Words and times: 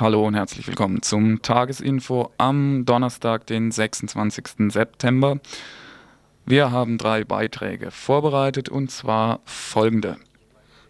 Hallo 0.00 0.24
und 0.24 0.34
herzlich 0.34 0.68
willkommen 0.68 1.02
zum 1.02 1.42
Tagesinfo 1.42 2.30
am 2.38 2.84
Donnerstag, 2.84 3.48
den 3.48 3.72
26. 3.72 4.70
September. 4.70 5.40
Wir 6.46 6.70
haben 6.70 6.98
drei 6.98 7.24
Beiträge 7.24 7.90
vorbereitet 7.90 8.68
und 8.68 8.92
zwar 8.92 9.40
folgende. 9.44 10.16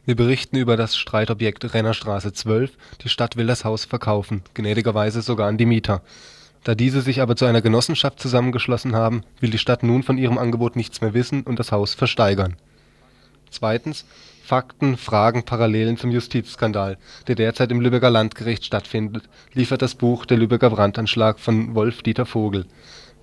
Wir 0.05 0.15
berichten 0.15 0.59
über 0.59 0.77
das 0.77 0.95
Streitobjekt 0.95 1.73
Rennerstraße 1.73 2.35
12. 2.35 2.73
Die 3.03 3.09
Stadt 3.09 3.37
will 3.37 3.47
das 3.47 3.65
Haus 3.65 3.87
verkaufen, 3.87 4.43
gnädigerweise 4.53 5.23
sogar 5.23 5.49
an 5.49 5.57
die 5.57 5.65
Mieter. 5.65 6.03
Da 6.65 6.75
diese 6.75 7.01
sich 7.01 7.23
aber 7.23 7.35
zu 7.35 7.47
einer 7.47 7.63
Genossenschaft 7.63 8.21
zusammengeschlossen 8.21 8.95
haben, 8.95 9.23
will 9.41 9.49
die 9.49 9.57
Stadt 9.57 9.83
nun 9.83 10.03
von 10.03 10.19
ihrem 10.19 10.37
Angebot 10.37 10.77
nichts 10.77 11.01
mehr 11.01 11.15
wissen 11.15 11.45
und 11.45 11.59
das 11.59 11.73
Haus 11.73 11.95
versteigern. 11.95 12.57
Zweitens 13.51 14.05
Fakten, 14.49 14.97
Fragen, 14.97 15.43
Parallelen 15.43 15.99
zum 15.99 16.11
Justizskandal, 16.11 16.97
der 17.27 17.35
derzeit 17.35 17.71
im 17.71 17.83
Lübecker 17.83 18.09
Landgericht 18.09 18.65
stattfindet, 18.65 19.29
liefert 19.53 19.83
das 19.83 19.95
Buch 19.95 20.25
Der 20.25 20.39
Lübecker 20.39 20.71
Brandanschlag 20.71 21.39
von 21.39 21.75
Wolf-Dieter 21.75 22.25
Vogel. 22.25 22.65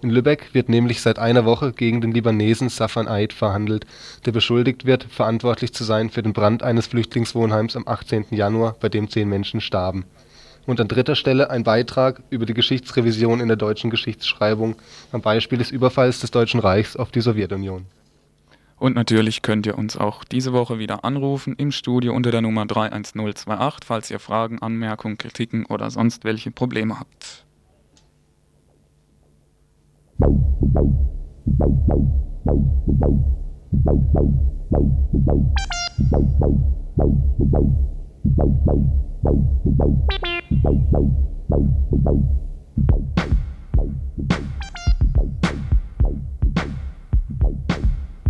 In 0.03 0.11
Lübeck 0.11 0.53
wird 0.53 0.69
nämlich 0.69 1.01
seit 1.01 1.17
einer 1.17 1.43
Woche 1.43 1.71
gegen 1.71 1.99
den 1.99 2.11
Libanesen 2.11 2.69
Safan 2.69 3.07
Eid 3.07 3.33
verhandelt, 3.33 3.87
der 4.27 4.33
beschuldigt 4.33 4.85
wird, 4.85 5.05
verantwortlich 5.05 5.73
zu 5.73 5.83
sein 5.83 6.11
für 6.11 6.21
den 6.21 6.33
Brand 6.33 6.61
eines 6.61 6.85
Flüchtlingswohnheims 6.85 7.75
am 7.75 7.87
18. 7.87 8.27
Januar, 8.29 8.75
bei 8.79 8.89
dem 8.89 9.09
zehn 9.09 9.27
Menschen 9.27 9.61
starben. 9.61 10.05
Und 10.67 10.79
an 10.79 10.87
dritter 10.87 11.15
Stelle 11.15 11.49
ein 11.49 11.63
Beitrag 11.63 12.21
über 12.29 12.45
die 12.45 12.53
Geschichtsrevision 12.53 13.39
in 13.39 13.47
der 13.47 13.57
deutschen 13.57 13.89
Geschichtsschreibung 13.89 14.75
am 15.11 15.21
Beispiel 15.21 15.57
des 15.57 15.71
Überfalls 15.71 16.19
des 16.19 16.29
Deutschen 16.29 16.59
Reichs 16.59 16.95
auf 16.95 17.09
die 17.09 17.21
Sowjetunion 17.21 17.87
und 18.77 18.95
natürlich 18.95 19.41
könnt 19.41 19.65
ihr 19.65 19.77
uns 19.77 19.97
auch 19.97 20.23
diese 20.23 20.53
Woche 20.53 20.79
wieder 20.79 21.05
anrufen 21.05 21.55
im 21.57 21.71
Studio 21.71 22.13
unter 22.13 22.31
der 22.31 22.41
Nummer 22.41 22.65
31028, 22.65 23.85
falls 23.85 24.11
ihr 24.11 24.19
Fragen, 24.19 24.59
Anmerkungen, 24.61 25.17
Kritiken 25.17 25.65
oder 25.65 25.89
sonst 25.89 26.23
welche 26.23 26.51
Probleme 26.51 26.99
habt. 26.99 27.45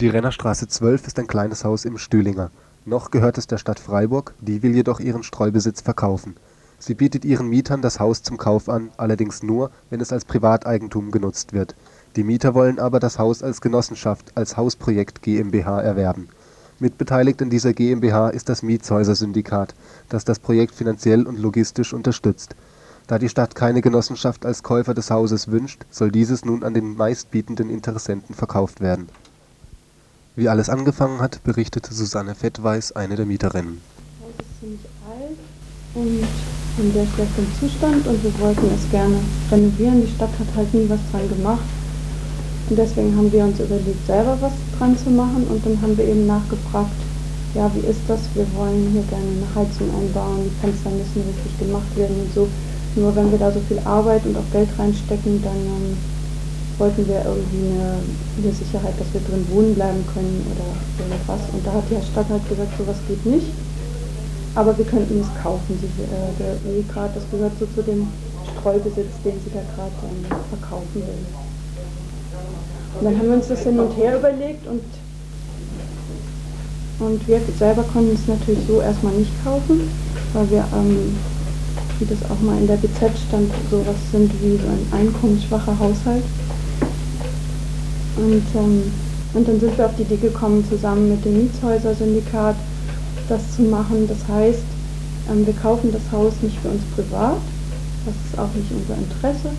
Die 0.00 0.08
Rennerstraße 0.08 0.66
12 0.66 1.08
ist 1.08 1.18
ein 1.18 1.26
kleines 1.26 1.62
Haus 1.62 1.84
im 1.84 1.98
Stühlinger. 1.98 2.50
Noch 2.86 3.10
gehört 3.10 3.36
es 3.36 3.46
der 3.46 3.58
Stadt 3.58 3.78
Freiburg, 3.78 4.32
die 4.40 4.62
will 4.62 4.74
jedoch 4.74 4.98
ihren 4.98 5.22
Streubesitz 5.22 5.82
verkaufen. 5.82 6.36
Sie 6.78 6.94
bietet 6.94 7.26
ihren 7.26 7.48
Mietern 7.48 7.82
das 7.82 8.00
Haus 8.00 8.22
zum 8.22 8.38
Kauf 8.38 8.70
an, 8.70 8.88
allerdings 8.96 9.42
nur, 9.42 9.70
wenn 9.90 10.00
es 10.00 10.10
als 10.10 10.24
Privateigentum 10.24 11.10
genutzt 11.10 11.52
wird. 11.52 11.74
Die 12.16 12.24
Mieter 12.24 12.54
wollen 12.54 12.78
aber 12.78 12.98
das 12.98 13.18
Haus 13.18 13.42
als 13.42 13.60
Genossenschaft, 13.60 14.32
als 14.36 14.56
Hausprojekt 14.56 15.20
GmbH 15.20 15.82
erwerben. 15.82 16.30
Mitbeteiligt 16.78 17.42
an 17.42 17.50
dieser 17.50 17.74
GmbH 17.74 18.30
ist 18.30 18.48
das 18.48 18.62
Mietshäuser-Syndikat, 18.62 19.74
das 20.08 20.24
das 20.24 20.38
Projekt 20.38 20.74
finanziell 20.74 21.26
und 21.26 21.38
logistisch 21.38 21.92
unterstützt. 21.92 22.56
Da 23.06 23.18
die 23.18 23.28
Stadt 23.28 23.54
keine 23.54 23.82
Genossenschaft 23.82 24.46
als 24.46 24.62
Käufer 24.62 24.94
des 24.94 25.10
Hauses 25.10 25.48
wünscht, 25.48 25.84
soll 25.90 26.10
dieses 26.10 26.46
nun 26.46 26.64
an 26.64 26.72
den 26.72 26.96
meistbietenden 26.96 27.68
Interessenten 27.68 28.34
verkauft 28.34 28.80
werden 28.80 29.08
wie 30.36 30.48
alles 30.48 30.68
angefangen 30.68 31.20
hat, 31.20 31.42
berichtete 31.44 31.92
Susanne 31.92 32.34
Fettweis, 32.34 32.92
eine 32.92 33.16
der 33.16 33.26
Mieterinnen. 33.26 33.80
Das 33.80 34.26
Haus 34.26 34.34
ist 34.38 34.60
ziemlich 34.60 34.80
alt 35.06 35.38
und 35.94 36.28
in 36.78 36.92
sehr 36.92 37.06
schlechtem 37.14 37.46
Zustand 37.58 38.06
und 38.06 38.22
wir 38.22 38.38
wollten 38.38 38.66
es 38.74 38.90
gerne 38.90 39.16
renovieren. 39.50 40.02
Die 40.02 40.12
Stadt 40.12 40.30
hat 40.38 40.56
halt 40.56 40.72
nie 40.72 40.88
was 40.88 41.00
dran 41.10 41.28
gemacht. 41.28 41.64
Und 42.68 42.76
deswegen 42.78 43.16
haben 43.16 43.32
wir 43.32 43.44
uns 43.44 43.58
überlegt, 43.58 44.06
selber 44.06 44.38
was 44.40 44.52
dran 44.78 44.96
zu 44.96 45.10
machen 45.10 45.44
und 45.50 45.66
dann 45.66 45.80
haben 45.82 45.98
wir 45.98 46.04
eben 46.04 46.26
nachgefragt, 46.26 46.94
ja, 47.54 47.68
wie 47.74 47.80
ist 47.80 48.00
das? 48.06 48.20
Wir 48.34 48.46
wollen 48.54 48.90
hier 48.92 49.02
gerne 49.10 49.26
eine 49.26 49.50
Heizung 49.56 49.90
einbauen, 49.90 50.46
die 50.46 50.60
Fenster 50.60 50.90
müssen 50.90 51.26
richtig 51.26 51.58
gemacht 51.58 51.96
werden 51.96 52.14
und 52.20 52.32
so. 52.32 52.48
Nur 52.94 53.14
wenn 53.16 53.30
wir 53.32 53.38
da 53.38 53.50
so 53.50 53.60
viel 53.66 53.80
Arbeit 53.80 54.24
und 54.24 54.36
auch 54.36 54.52
Geld 54.52 54.68
reinstecken, 54.78 55.42
dann 55.42 55.56
ähm, 55.56 55.96
wollten 56.80 57.06
wir 57.06 57.20
irgendwie 57.20 57.76
eine, 57.76 58.00
eine, 58.40 58.52
Sicherheit, 58.56 58.96
dass 58.98 59.12
wir 59.12 59.20
drin 59.20 59.44
wohnen 59.52 59.74
bleiben 59.74 60.02
können 60.12 60.40
oder 60.48 60.66
irgendwas. 61.04 61.40
Und 61.52 61.60
da 61.64 61.72
hat 61.76 61.84
die 61.92 62.00
Stadt 62.00 62.26
halt 62.28 62.48
gesagt, 62.48 62.72
sowas 62.78 62.96
geht 63.06 63.24
nicht. 63.26 63.52
Aber 64.54 64.76
wir 64.76 64.84
könnten 64.84 65.20
es 65.20 65.42
kaufen. 65.42 65.78
Sie, 65.78 65.86
äh, 66.02 66.32
der 66.40 66.56
E-Grad, 66.72 67.14
das 67.14 67.22
gehört 67.30 67.52
so 67.60 67.66
zu 67.76 67.82
dem 67.82 68.08
Streubesitz, 68.56 69.12
den 69.24 69.36
sie 69.44 69.52
da 69.52 69.60
gerade 69.76 69.94
ähm, 70.08 70.24
verkaufen 70.48 70.94
will. 70.94 71.20
Und 72.98 73.04
dann 73.04 73.18
haben 73.18 73.28
wir 73.28 73.36
uns 73.36 73.48
das 73.48 73.62
hin 73.62 73.78
und 73.78 73.96
her 73.96 74.18
überlegt 74.18 74.66
und, 74.66 74.82
und 76.98 77.28
wir 77.28 77.40
selber 77.58 77.84
konnten 77.84 78.14
es 78.14 78.26
natürlich 78.26 78.66
so 78.66 78.80
erstmal 78.80 79.12
nicht 79.12 79.32
kaufen, 79.44 79.88
weil 80.32 80.50
wir, 80.50 80.64
ähm, 80.74 81.16
wie 81.98 82.06
das 82.06 82.18
auch 82.30 82.40
mal 82.40 82.58
in 82.58 82.66
der 82.66 82.76
BZ 82.76 83.12
stand, 83.28 83.52
sowas 83.70 83.96
sind 84.10 84.32
wie 84.42 84.56
so 84.56 84.66
ein 84.66 84.86
einkommensschwacher 84.92 85.78
Haushalt. 85.78 86.24
Und, 88.20 88.44
ähm, 88.54 88.82
und 89.32 89.48
dann 89.48 89.60
sind 89.60 89.78
wir 89.78 89.86
auf 89.86 89.96
die 89.96 90.02
Idee 90.02 90.16
gekommen, 90.16 90.64
zusammen 90.68 91.08
mit 91.08 91.24
dem 91.24 91.38
Mietshäuser-Syndikat 91.38 92.56
das 93.28 93.40
zu 93.56 93.62
machen. 93.62 94.06
Das 94.08 94.18
heißt, 94.28 94.64
ähm, 95.30 95.46
wir 95.46 95.54
kaufen 95.54 95.90
das 95.92 96.02
Haus 96.12 96.34
nicht 96.42 96.58
für 96.60 96.68
uns 96.68 96.82
privat, 96.94 97.40
das 98.04 98.14
ist 98.26 98.38
auch 98.38 98.52
nicht 98.54 98.70
unser 98.72 98.96
Interesse, 99.00 99.50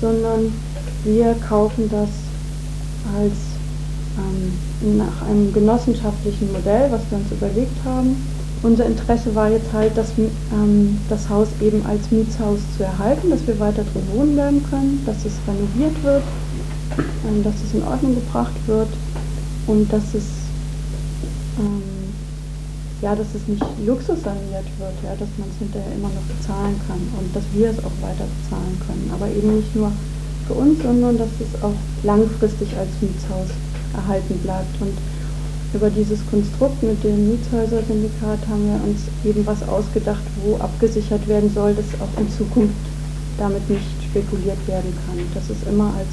sondern 0.00 0.52
wir 1.04 1.34
kaufen 1.46 1.90
das 1.90 2.08
als 3.16 3.36
ähm, 4.16 4.96
nach 4.98 5.28
einem 5.28 5.52
genossenschaftlichen 5.52 6.52
Modell, 6.52 6.90
was 6.90 7.02
wir 7.10 7.18
uns 7.18 7.30
überlegt 7.30 7.84
haben. 7.84 8.16
Unser 8.62 8.86
Interesse 8.86 9.34
war 9.34 9.50
jetzt 9.50 9.72
halt, 9.72 9.96
das, 9.96 10.12
ähm, 10.18 10.98
das 11.08 11.28
Haus 11.28 11.48
eben 11.60 11.84
als 11.86 12.10
Mietshaus 12.10 12.58
zu 12.76 12.84
erhalten, 12.84 13.30
dass 13.30 13.46
wir 13.46 13.58
weiter 13.60 13.84
drin 13.84 14.02
wohnen 14.14 14.34
bleiben 14.34 14.64
können, 14.68 15.02
dass 15.04 15.18
es 15.18 15.34
renoviert 15.46 16.02
wird 16.02 16.22
ähm, 16.98 17.42
dass 17.44 17.54
es 17.64 17.74
in 17.74 17.82
Ordnung 17.82 18.14
gebracht 18.14 18.54
wird 18.66 18.88
und 19.66 19.92
dass 19.92 20.14
es 20.14 20.24
ähm, 21.58 21.82
ja, 23.00 23.14
dass 23.14 23.28
es 23.34 23.46
nicht 23.46 23.62
luxussaniert 23.86 24.66
wird, 24.78 24.96
ja, 25.04 25.14
dass 25.14 25.30
man 25.38 25.46
es 25.50 25.58
hinterher 25.58 25.92
immer 25.94 26.10
noch 26.10 26.26
bezahlen 26.26 26.74
kann 26.88 26.98
und 27.18 27.30
dass 27.34 27.44
wir 27.54 27.70
es 27.70 27.78
auch 27.78 27.94
weiter 28.02 28.26
bezahlen 28.26 28.74
können. 28.86 29.10
Aber 29.14 29.28
eben 29.30 29.56
nicht 29.56 29.74
nur 29.76 29.92
für 30.46 30.54
uns, 30.54 30.82
sondern 30.82 31.18
dass 31.18 31.30
es 31.38 31.62
auch 31.62 31.78
langfristig 32.02 32.74
als 32.76 32.90
Mietshaus 33.00 33.54
erhalten 33.94 34.38
bleibt. 34.42 34.74
Und 34.80 34.98
über 35.74 35.90
dieses 35.90 36.18
Konstrukt 36.26 36.82
mit 36.82 36.98
dem 37.04 37.30
Mietshäuser-Syndikat 37.30 38.40
haben 38.50 38.66
wir 38.66 38.80
uns 38.82 39.06
eben 39.22 39.46
was 39.46 39.62
ausgedacht, 39.68 40.24
wo 40.42 40.56
abgesichert 40.56 41.28
werden 41.28 41.52
soll, 41.54 41.74
dass 41.74 41.86
auch 42.02 42.10
in 42.18 42.26
Zukunft 42.32 42.82
damit 43.38 43.62
nicht 43.70 43.86
spekuliert 44.10 44.58
werden 44.66 44.90
kann. 45.06 45.22
Dass 45.34 45.46
es 45.50 45.62
immer 45.70 45.94
als 45.94 46.10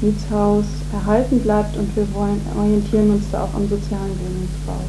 Mietshaus 0.00 0.64
erhalten 0.92 1.40
bleibt 1.40 1.76
und 1.76 1.94
wir 1.96 2.06
wollen, 2.14 2.40
orientieren 2.56 3.10
uns 3.10 3.24
da 3.32 3.44
auch 3.44 3.54
am 3.54 3.68
sozialen 3.68 4.14
Wohnungsbau. 4.20 4.84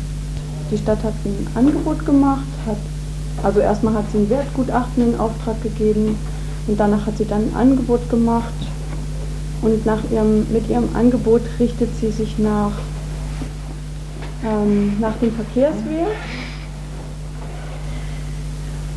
Die 0.72 0.78
Stadt 0.78 1.04
hat 1.04 1.14
ein 1.26 1.48
Angebot 1.56 2.06
gemacht, 2.06 2.46
hat, 2.66 2.78
also 3.44 3.60
erstmal 3.60 3.96
hat 3.96 4.06
sie 4.12 4.20
ein 4.20 4.30
Wertgutachten 4.30 5.14
in 5.14 5.20
Auftrag 5.20 5.62
gegeben 5.64 6.16
und 6.68 6.80
danach 6.80 7.08
hat 7.08 7.18
sie 7.18 7.26
dann 7.26 7.50
ein 7.50 7.56
Angebot 7.56 8.08
gemacht 8.10 8.54
und 9.62 9.86
nach 9.86 10.00
ihrem, 10.12 10.46
mit 10.52 10.70
ihrem 10.70 10.90
Angebot 10.94 11.42
richtet 11.60 11.90
sie 12.00 12.12
sich 12.12 12.38
nach, 12.38 12.74
ähm, 14.46 15.00
nach 15.00 15.18
dem 15.18 15.34
Verkehrswert. 15.34 16.16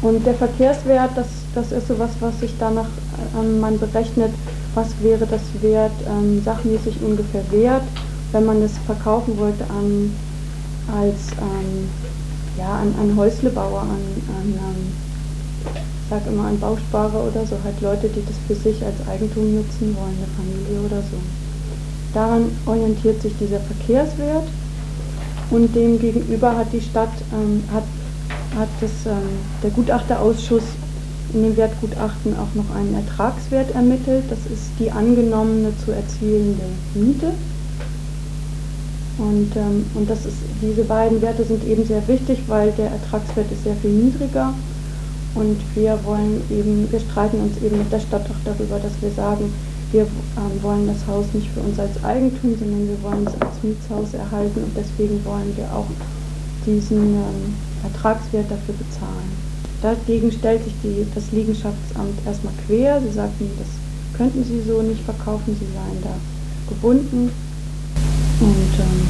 Und 0.02 0.26
der 0.26 0.34
Verkehrswert, 0.34 1.10
das, 1.14 1.28
das 1.54 1.70
ist 1.72 1.88
sowas, 1.88 2.10
was 2.20 2.38
sich 2.40 2.52
danach 2.58 2.88
ähm, 3.38 3.60
man 3.60 3.78
berechnet, 3.78 4.32
was 4.74 4.88
wäre 5.00 5.26
das 5.26 5.42
Wert, 5.60 5.92
ähm, 6.08 6.42
sachmäßig 6.44 6.96
ungefähr 7.02 7.44
wert, 7.50 7.84
wenn 8.32 8.44
man 8.44 8.62
es 8.62 8.72
verkaufen 8.86 9.38
wollte 9.38 9.64
an, 9.64 10.12
als 10.92 11.30
ähm, 11.38 11.88
ja, 12.58 12.80
an, 12.80 12.94
an 13.00 13.16
Häuslebauer, 13.16 13.82
an, 13.82 13.88
an 13.88 14.48
ähm, 14.48 14.92
sag 16.10 16.26
immer 16.26 16.46
an 16.46 16.58
Bausparer 16.58 17.24
oder 17.24 17.46
so, 17.46 17.56
halt 17.64 17.80
Leute, 17.80 18.08
die 18.08 18.22
das 18.26 18.36
für 18.46 18.54
sich 18.54 18.84
als 18.84 18.96
Eigentum 19.08 19.54
nutzen 19.54 19.96
wollen, 19.96 20.18
eine 20.18 20.28
Familie 20.36 20.86
oder 20.86 21.00
so. 21.00 21.16
Daran 22.12 22.50
orientiert 22.66 23.22
sich 23.22 23.32
dieser 23.40 23.60
Verkehrswert 23.60 24.48
und 25.50 25.74
dem 25.74 25.98
gegenüber 25.98 26.54
hat 26.56 26.72
die 26.72 26.82
Stadt, 26.82 27.12
ähm, 27.32 27.62
hat, 27.72 27.84
hat 28.58 28.68
das, 28.80 28.90
ähm, 29.06 29.28
der 29.62 29.70
Gutachterausschuss 29.70 30.64
in 31.34 31.42
dem 31.42 31.56
Wertgutachten 31.56 32.36
auch 32.36 32.54
noch 32.54 32.74
einen 32.74 32.94
Ertragswert 32.94 33.74
ermittelt. 33.74 34.24
Das 34.28 34.40
ist 34.40 34.70
die 34.78 34.90
angenommene 34.90 35.72
zu 35.84 35.92
erzielende 35.92 36.64
Miete. 36.94 37.32
Und, 39.18 39.54
ähm, 39.56 39.84
und 39.94 40.08
das 40.08 40.26
ist, 40.26 40.36
diese 40.60 40.84
beiden 40.84 41.20
Werte 41.22 41.44
sind 41.44 41.64
eben 41.64 41.84
sehr 41.86 42.06
wichtig, 42.08 42.40
weil 42.48 42.72
der 42.72 42.90
Ertragswert 42.90 43.50
ist 43.52 43.64
sehr 43.64 43.76
viel 43.76 43.90
niedriger. 43.90 44.52
Und 45.34 45.56
wir 45.74 45.98
wollen 46.04 46.42
eben, 46.50 46.90
wir 46.90 47.00
streiten 47.00 47.40
uns 47.40 47.56
eben 47.62 47.78
mit 47.78 47.90
der 47.90 48.00
Stadt 48.00 48.26
auch 48.26 48.42
darüber, 48.44 48.78
dass 48.78 48.92
wir 49.00 49.10
sagen, 49.12 49.52
wir 49.92 50.02
ähm, 50.02 50.62
wollen 50.62 50.86
das 50.86 51.06
Haus 51.06 51.26
nicht 51.32 51.48
für 51.52 51.60
uns 51.60 51.78
als 51.78 52.02
Eigentum, 52.04 52.56
sondern 52.58 52.88
wir 52.88 53.02
wollen 53.02 53.26
es 53.26 53.40
als 53.40 53.62
Mietshaus 53.62 54.14
erhalten 54.14 54.64
und 54.64 54.76
deswegen 54.76 55.22
wollen 55.24 55.52
wir 55.56 55.64
auch 55.74 55.86
diesen 56.66 57.14
ähm, 57.14 57.54
Ertragswert 57.82 58.50
dafür 58.50 58.74
bezahlen. 58.74 59.30
Dagegen 59.82 60.30
stellt 60.30 60.64
sich 60.64 60.74
die, 60.82 61.06
das 61.14 61.32
Liegenschaftsamt 61.32 62.24
erstmal 62.24 62.54
quer. 62.66 63.00
Sie 63.00 63.12
sagten, 63.12 63.50
das 63.58 63.68
könnten 64.16 64.44
sie 64.44 64.62
so 64.62 64.82
nicht 64.82 65.02
verkaufen, 65.02 65.56
sie 65.58 65.66
seien 65.74 66.02
da 66.02 66.14
gebunden. 66.68 67.30
Und 68.40 68.72
ähm, 68.78 69.00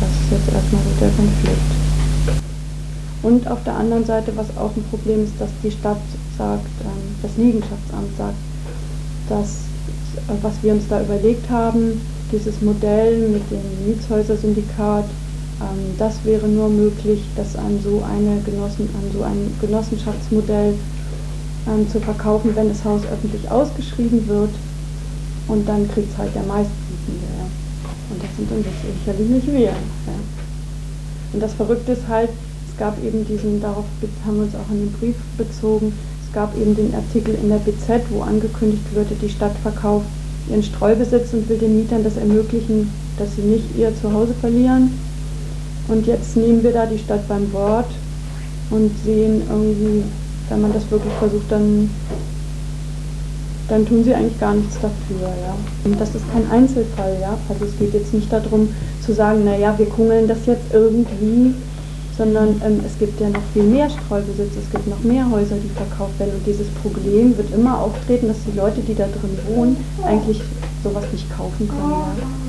das 0.00 0.10
ist 0.10 0.30
jetzt 0.30 0.54
erstmal 0.54 0.82
so 0.82 0.90
der 1.00 1.10
Konflikt. 1.10 1.70
Und 3.22 3.48
auf 3.48 3.64
der 3.64 3.74
anderen 3.74 4.04
Seite, 4.04 4.32
was 4.36 4.56
auch 4.56 4.76
ein 4.76 4.84
Problem 4.90 5.24
ist, 5.24 5.34
dass 5.38 5.50
die 5.62 5.70
Stadt 5.70 6.00
sagt, 6.36 6.68
ähm, 6.84 7.16
das 7.22 7.36
Liegenschaftsamt 7.36 8.16
sagt, 8.16 8.36
dass 9.28 9.68
was 10.42 10.62
wir 10.62 10.72
uns 10.72 10.84
da 10.88 11.00
überlegt 11.00 11.48
haben, 11.50 12.00
dieses 12.32 12.60
Modell 12.60 13.28
mit 13.28 13.42
dem 13.50 13.62
Mietshäuser-Syndikat, 13.86 15.04
das 15.98 16.24
wäre 16.24 16.46
nur 16.46 16.68
möglich, 16.68 17.20
das 17.36 17.56
an 17.56 17.80
so, 17.82 18.02
eine 18.04 18.40
Genossen, 18.42 18.88
an 18.94 19.10
so 19.12 19.22
ein 19.24 19.52
Genossenschaftsmodell 19.60 20.74
ähm, 21.66 21.88
zu 21.90 22.00
verkaufen, 22.00 22.54
wenn 22.54 22.68
das 22.68 22.84
Haus 22.84 23.02
öffentlich 23.12 23.50
ausgeschrieben 23.50 24.26
wird 24.28 24.50
und 25.48 25.68
dann 25.68 25.88
kriegt 25.90 26.12
es 26.12 26.18
halt 26.18 26.34
der 26.34 26.44
Meistbietende. 26.44 27.26
Ja. 27.38 27.46
Und 28.10 28.22
das 28.22 28.30
sind 28.36 28.50
dann 28.50 28.64
sicherlich 29.04 29.28
nicht 29.28 29.46
wir. 29.48 29.60
Ja. 29.60 29.74
Und 31.32 31.42
das 31.42 31.54
Verrückte 31.54 31.92
ist 31.92 32.06
halt, 32.08 32.30
es 32.70 32.78
gab 32.78 33.02
eben 33.04 33.26
diesen, 33.26 33.60
darauf 33.60 33.84
haben 34.24 34.36
wir 34.36 34.44
uns 34.44 34.54
auch 34.54 34.70
in 34.70 34.78
den 34.78 34.92
Brief 34.92 35.16
bezogen, 35.36 35.92
es 36.24 36.32
gab 36.32 36.56
eben 36.56 36.76
den 36.76 36.94
Artikel 36.94 37.34
in 37.34 37.48
der 37.48 37.56
BZ, 37.56 38.02
wo 38.10 38.22
angekündigt 38.22 38.94
würde, 38.94 39.14
die 39.20 39.28
Stadt 39.28 39.56
verkauft 39.62 40.06
ihren 40.48 40.62
Streubesitz 40.62 41.32
und 41.32 41.48
will 41.48 41.58
den 41.58 41.76
Mietern 41.76 42.04
das 42.04 42.16
ermöglichen, 42.16 42.90
dass 43.18 43.34
sie 43.34 43.42
nicht 43.42 43.76
ihr 43.76 43.92
Zuhause 44.00 44.34
verlieren. 44.40 44.90
Und 45.88 46.06
jetzt 46.06 46.36
nehmen 46.36 46.62
wir 46.62 46.72
da 46.72 46.86
die 46.86 46.98
Stadt 46.98 47.26
beim 47.28 47.50
Wort 47.52 47.90
und 48.70 48.90
sehen 49.04 49.42
irgendwie, 49.48 50.04
wenn 50.50 50.60
man 50.60 50.72
das 50.72 50.90
wirklich 50.90 51.12
versucht, 51.14 51.50
dann, 51.50 51.88
dann 53.68 53.86
tun 53.86 54.04
sie 54.04 54.14
eigentlich 54.14 54.38
gar 54.38 54.54
nichts 54.54 54.74
dafür. 54.74 55.28
Ja. 55.28 55.56
Und 55.84 55.98
das 55.98 56.14
ist 56.14 56.24
kein 56.30 56.50
Einzelfall. 56.50 57.16
Ja. 57.20 57.38
Also 57.48 57.64
es 57.64 57.78
geht 57.78 57.94
jetzt 57.94 58.12
nicht 58.12 58.30
darum 58.30 58.68
zu 59.04 59.14
sagen, 59.14 59.44
naja, 59.44 59.74
wir 59.78 59.86
kungeln 59.86 60.28
das 60.28 60.44
jetzt 60.44 60.72
irgendwie, 60.72 61.54
sondern 62.18 62.60
ähm, 62.64 62.80
es 62.84 62.98
gibt 62.98 63.18
ja 63.20 63.30
noch 63.30 63.42
viel 63.54 63.62
mehr 63.62 63.88
Streubesitz, 63.88 64.52
es 64.62 64.70
gibt 64.70 64.88
noch 64.88 65.00
mehr 65.00 65.30
Häuser, 65.30 65.56
die 65.56 65.70
verkauft 65.70 66.18
werden. 66.18 66.34
Und 66.34 66.46
dieses 66.46 66.66
Problem 66.82 67.34
wird 67.38 67.54
immer 67.54 67.80
auftreten, 67.80 68.28
dass 68.28 68.36
die 68.46 68.58
Leute, 68.58 68.80
die 68.80 68.94
da 68.94 69.04
drin 69.04 69.38
wohnen, 69.46 69.76
eigentlich 70.04 70.42
sowas 70.84 71.04
nicht 71.12 71.34
kaufen 71.34 71.68
können. 71.68 71.90
Ja. 71.90 72.47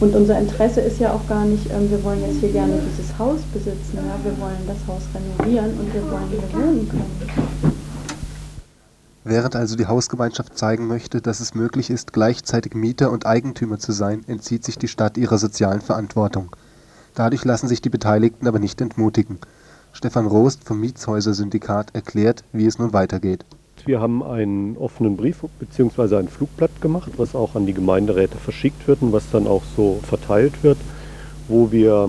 Und 0.00 0.14
unser 0.14 0.38
Interesse 0.38 0.80
ist 0.80 0.98
ja 0.98 1.12
auch 1.12 1.26
gar 1.28 1.44
nicht, 1.44 1.70
ähm, 1.70 1.90
wir 1.90 2.02
wollen 2.02 2.20
jetzt 2.20 2.40
hier 2.40 2.52
gerne 2.52 2.80
dieses 2.90 3.16
Haus 3.18 3.40
besitzen, 3.52 3.96
ja? 3.96 4.18
wir 4.22 4.38
wollen 4.40 4.66
das 4.66 4.76
Haus 4.86 5.02
renovieren 5.14 5.78
und 5.78 5.94
wir 5.94 6.02
wollen 6.10 6.28
hier 6.30 6.42
wohnen 6.52 6.88
können. 6.88 7.74
Während 9.26 9.56
also 9.56 9.76
die 9.76 9.86
Hausgemeinschaft 9.86 10.58
zeigen 10.58 10.86
möchte, 10.86 11.22
dass 11.22 11.40
es 11.40 11.54
möglich 11.54 11.88
ist, 11.88 12.12
gleichzeitig 12.12 12.74
Mieter 12.74 13.10
und 13.10 13.24
Eigentümer 13.24 13.78
zu 13.78 13.92
sein, 13.92 14.22
entzieht 14.26 14.64
sich 14.64 14.76
die 14.76 14.88
Stadt 14.88 15.16
ihrer 15.16 15.38
sozialen 15.38 15.80
Verantwortung. 15.80 16.54
Dadurch 17.14 17.44
lassen 17.44 17.68
sich 17.68 17.80
die 17.80 17.88
Beteiligten 17.88 18.46
aber 18.46 18.58
nicht 18.58 18.80
entmutigen. 18.82 19.38
Stefan 19.92 20.26
Rost 20.26 20.64
vom 20.64 20.80
Mietshäuser-Syndikat 20.80 21.94
erklärt, 21.94 22.44
wie 22.52 22.66
es 22.66 22.78
nun 22.78 22.92
weitergeht. 22.92 23.46
Wir 23.86 24.00
haben 24.00 24.22
einen 24.22 24.76
offenen 24.78 25.16
Brief 25.16 25.44
bzw. 25.58 26.16
ein 26.16 26.28
Flugblatt 26.28 26.80
gemacht, 26.80 27.12
was 27.18 27.34
auch 27.34 27.54
an 27.54 27.66
die 27.66 27.74
Gemeinderäte 27.74 28.38
verschickt 28.38 28.88
wird 28.88 29.02
und 29.02 29.12
was 29.12 29.30
dann 29.30 29.46
auch 29.46 29.62
so 29.76 30.00
verteilt 30.02 30.62
wird, 30.62 30.78
wo 31.48 31.70
wir 31.70 32.08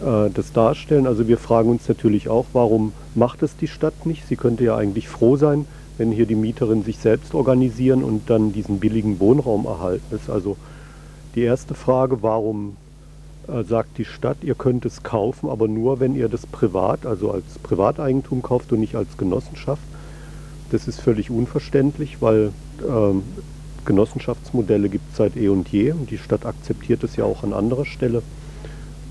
äh, 0.00 0.30
das 0.30 0.52
darstellen. 0.52 1.08
Also 1.08 1.26
wir 1.26 1.38
fragen 1.38 1.70
uns 1.70 1.88
natürlich 1.88 2.28
auch, 2.28 2.46
warum 2.52 2.92
macht 3.16 3.42
es 3.42 3.56
die 3.56 3.66
Stadt 3.66 4.06
nicht? 4.06 4.28
Sie 4.28 4.36
könnte 4.36 4.62
ja 4.62 4.76
eigentlich 4.76 5.08
froh 5.08 5.36
sein, 5.36 5.66
wenn 5.98 6.12
hier 6.12 6.26
die 6.26 6.36
Mieterinnen 6.36 6.84
sich 6.84 6.98
selbst 6.98 7.34
organisieren 7.34 8.04
und 8.04 8.30
dann 8.30 8.52
diesen 8.52 8.78
billigen 8.78 9.18
Wohnraum 9.18 9.66
erhalten 9.66 10.14
ist. 10.14 10.30
Also 10.30 10.56
die 11.34 11.42
erste 11.42 11.74
Frage, 11.74 12.22
warum 12.22 12.76
äh, 13.48 13.64
sagt 13.64 13.98
die 13.98 14.04
Stadt, 14.04 14.38
ihr 14.42 14.54
könnt 14.54 14.84
es 14.84 15.02
kaufen, 15.02 15.48
aber 15.48 15.66
nur, 15.66 15.98
wenn 15.98 16.14
ihr 16.14 16.28
das 16.28 16.46
privat, 16.46 17.06
also 17.06 17.32
als 17.32 17.58
Privateigentum 17.60 18.42
kauft 18.42 18.72
und 18.72 18.80
nicht 18.80 18.94
als 18.94 19.16
Genossenschaft. 19.16 19.82
Das 20.72 20.88
ist 20.88 21.02
völlig 21.02 21.30
unverständlich, 21.30 22.22
weil 22.22 22.50
ähm, 22.88 23.22
Genossenschaftsmodelle 23.84 24.88
gibt 24.88 25.10
es 25.10 25.18
seit 25.18 25.36
eh 25.36 25.48
und 25.48 25.68
je 25.68 25.92
und 25.92 26.10
die 26.10 26.16
Stadt 26.16 26.46
akzeptiert 26.46 27.04
es 27.04 27.14
ja 27.16 27.24
auch 27.24 27.42
an 27.42 27.52
anderer 27.52 27.84
Stelle. 27.84 28.22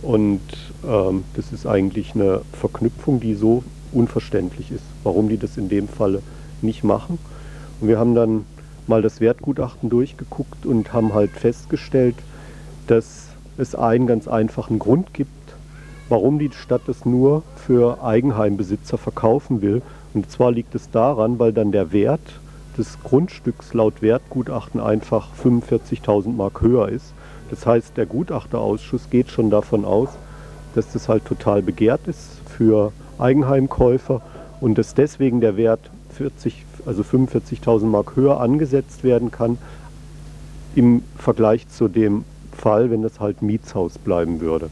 Und 0.01 0.41
ähm, 0.83 1.23
das 1.35 1.53
ist 1.53 1.67
eigentlich 1.67 2.15
eine 2.15 2.41
Verknüpfung, 2.59 3.19
die 3.19 3.35
so 3.35 3.63
unverständlich 3.91 4.71
ist, 4.71 4.83
warum 5.03 5.29
die 5.29 5.37
das 5.37 5.55
in 5.55 5.69
dem 5.69 5.87
Falle 5.87 6.23
nicht 6.63 6.83
machen. 6.83 7.19
Und 7.79 7.87
wir 7.87 7.99
haben 7.99 8.15
dann 8.15 8.45
mal 8.87 9.03
das 9.03 9.21
Wertgutachten 9.21 9.91
durchgeguckt 9.91 10.65
und 10.65 10.93
haben 10.93 11.13
halt 11.13 11.29
festgestellt, 11.29 12.15
dass 12.87 13.27
es 13.59 13.75
einen 13.75 14.07
ganz 14.07 14.27
einfachen 14.27 14.79
Grund 14.79 15.13
gibt, 15.13 15.29
warum 16.09 16.39
die 16.39 16.49
Stadt 16.53 16.89
es 16.89 17.05
nur 17.05 17.43
für 17.55 18.03
Eigenheimbesitzer 18.03 18.97
verkaufen 18.97 19.61
will 19.61 19.83
und 20.13 20.29
zwar 20.29 20.51
liegt 20.51 20.75
es 20.75 20.89
daran, 20.91 21.39
weil 21.39 21.53
dann 21.53 21.71
der 21.71 21.91
Wert 21.91 22.21
des 22.77 22.97
Grundstücks 23.03 23.73
laut 23.73 24.01
Wertgutachten 24.01 24.79
einfach 24.79 25.29
45.000 25.43 26.33
Mark 26.35 26.61
höher 26.61 26.89
ist. 26.89 27.13
Das 27.49 27.65
heißt, 27.65 27.97
der 27.97 28.05
Gutachterausschuss 28.05 29.09
geht 29.09 29.29
schon 29.29 29.49
davon 29.49 29.85
aus, 29.85 30.09
dass 30.75 30.91
das 30.93 31.09
halt 31.09 31.25
total 31.25 31.61
begehrt 31.61 32.07
ist 32.07 32.39
für 32.45 32.93
Eigenheimkäufer 33.19 34.21
und 34.61 34.77
dass 34.77 34.93
deswegen 34.93 35.41
der 35.41 35.57
Wert 35.57 35.81
40, 36.15 36.65
also 36.85 37.03
45.000 37.03 37.85
Mark 37.85 38.15
höher 38.15 38.39
angesetzt 38.39 39.03
werden 39.03 39.31
kann 39.31 39.57
im 40.75 41.03
Vergleich 41.17 41.67
zu 41.67 41.87
dem 41.87 42.23
Fall, 42.55 42.89
wenn 42.91 43.01
das 43.01 43.19
halt 43.19 43.41
Mietshaus 43.41 43.97
bleiben 43.97 44.39
würde. 44.39 44.69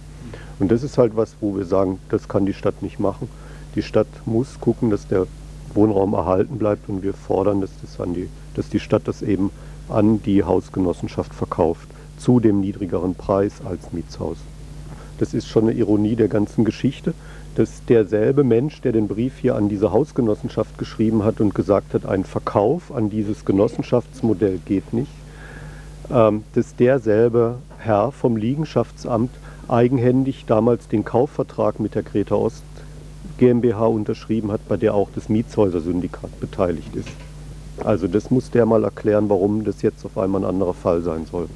Und 0.60 0.72
das 0.72 0.84
ist 0.84 0.98
halt 0.98 1.16
was, 1.16 1.36
wo 1.42 1.56
wir 1.56 1.66
sagen, 1.66 2.00
das 2.10 2.28
kann 2.28 2.46
die 2.46 2.54
Stadt 2.54 2.82
nicht 2.82 3.00
machen. 3.00 3.30
Die 3.76 3.84
Stadt 3.84 4.08
muss 4.26 4.60
gucken, 4.60 4.90
dass 4.90 5.08
der 5.08 5.28
Wohnraum 5.74 6.14
erhalten 6.14 6.58
bleibt 6.58 6.90
und 6.90 7.04
wir 7.04 7.14
fordern, 7.14 7.62
dass, 7.62 7.70
das 7.82 8.00
an 8.00 8.14
die, 8.14 8.30
dass 8.56 8.70
die 8.70 8.80
Stadt 8.80 9.04
das 9.06 9.22
eben 9.22 9.52
an 9.88 10.22
die 10.24 10.44
Hausgenossenschaft 10.44 11.34
verkauft, 11.34 11.88
zu 12.18 12.40
dem 12.40 12.60
niedrigeren 12.60 13.16
Preis 13.16 13.62
als 13.64 13.94
Mietshaus. 13.94 14.38
Das 15.20 15.34
ist 15.34 15.48
schon 15.48 15.64
eine 15.64 15.74
Ironie 15.74 16.16
der 16.16 16.28
ganzen 16.28 16.66
Geschichte, 16.66 17.14
dass 17.56 17.84
derselbe 17.86 18.44
Mensch, 18.44 18.82
der 18.82 18.92
den 18.92 19.08
Brief 19.08 19.38
hier 19.38 19.56
an 19.56 19.70
diese 19.70 19.92
Hausgenossenschaft 19.92 20.78
geschrieben 20.78 21.24
hat 21.24 21.42
und 21.42 21.54
gesagt 21.56 21.94
hat, 21.94 22.06
ein 22.06 22.24
Verkauf 22.24 22.94
an 22.94 23.10
dieses 23.10 23.44
Genossenschaftsmodell 23.46 24.60
geht 24.66 24.94
nicht, 24.94 25.12
ähm, 26.12 26.44
dass 26.54 26.76
derselbe 26.76 27.56
Herr 27.78 28.12
vom 28.12 28.38
Liegenschaftsamt 28.38 29.32
eigenhändig 29.68 30.46
damals 30.46 30.88
den 30.88 31.06
Kaufvertrag 31.06 31.80
mit 31.80 31.96
der 31.96 32.04
Greta 32.04 32.36
Ost 32.36 32.64
GmbH 33.40 33.88
unterschrieben 33.88 34.52
hat, 34.52 34.68
bei 34.68 34.78
der 34.78 34.94
auch 34.94 35.10
das 35.16 35.30
Mietshäuser-Syndikat 35.30 36.40
beteiligt 36.40 36.96
ist. 36.96 37.10
Also 37.84 38.08
das 38.08 38.30
muss 38.30 38.52
der 38.52 38.66
mal 38.66 38.84
erklären, 38.84 39.30
warum 39.30 39.64
das 39.64 39.82
jetzt 39.82 40.06
auf 40.06 40.18
einmal 40.18 40.42
ein 40.42 40.50
anderer 40.50 40.74
Fall 40.74 41.02
sein 41.02 41.26
soll. 41.26 41.48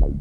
Gestrigen 0.00 0.20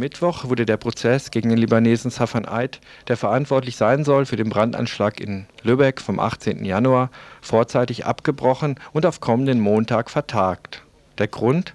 Mittwoch 0.00 0.48
wurde 0.48 0.66
der 0.66 0.78
Prozess 0.78 1.30
gegen 1.30 1.50
den 1.50 1.58
Libanesen 1.58 2.10
Safan 2.10 2.48
Eid, 2.48 2.80
der 3.06 3.18
verantwortlich 3.18 3.76
sein 3.76 4.02
soll 4.02 4.24
für 4.24 4.36
den 4.36 4.48
Brandanschlag 4.48 5.20
in 5.20 5.46
Lübeck 5.62 6.00
vom 6.00 6.18
18. 6.18 6.64
Januar, 6.64 7.10
vorzeitig 7.42 8.06
abgebrochen 8.06 8.80
und 8.92 9.04
auf 9.04 9.20
kommenden 9.20 9.60
Montag 9.60 10.10
vertagt. 10.10 10.82
Der 11.18 11.28
Grund? 11.28 11.74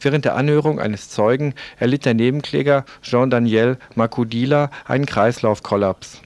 Während 0.00 0.26
der 0.26 0.36
Anhörung 0.36 0.80
eines 0.80 1.08
Zeugen 1.08 1.54
erlitt 1.78 2.04
der 2.04 2.12
Nebenkläger 2.12 2.84
Jean-Daniel 3.00 3.78
Makudila 3.94 4.70
einen 4.84 5.06
Kreislaufkollaps. 5.06 6.20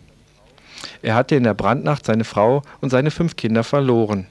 Er 1.00 1.14
hatte 1.14 1.36
in 1.36 1.44
der 1.44 1.54
Brandnacht 1.54 2.04
seine 2.04 2.24
Frau 2.24 2.62
und 2.80 2.90
seine 2.90 3.12
fünf 3.12 3.36
Kinder 3.36 3.62
verloren. 3.62 4.26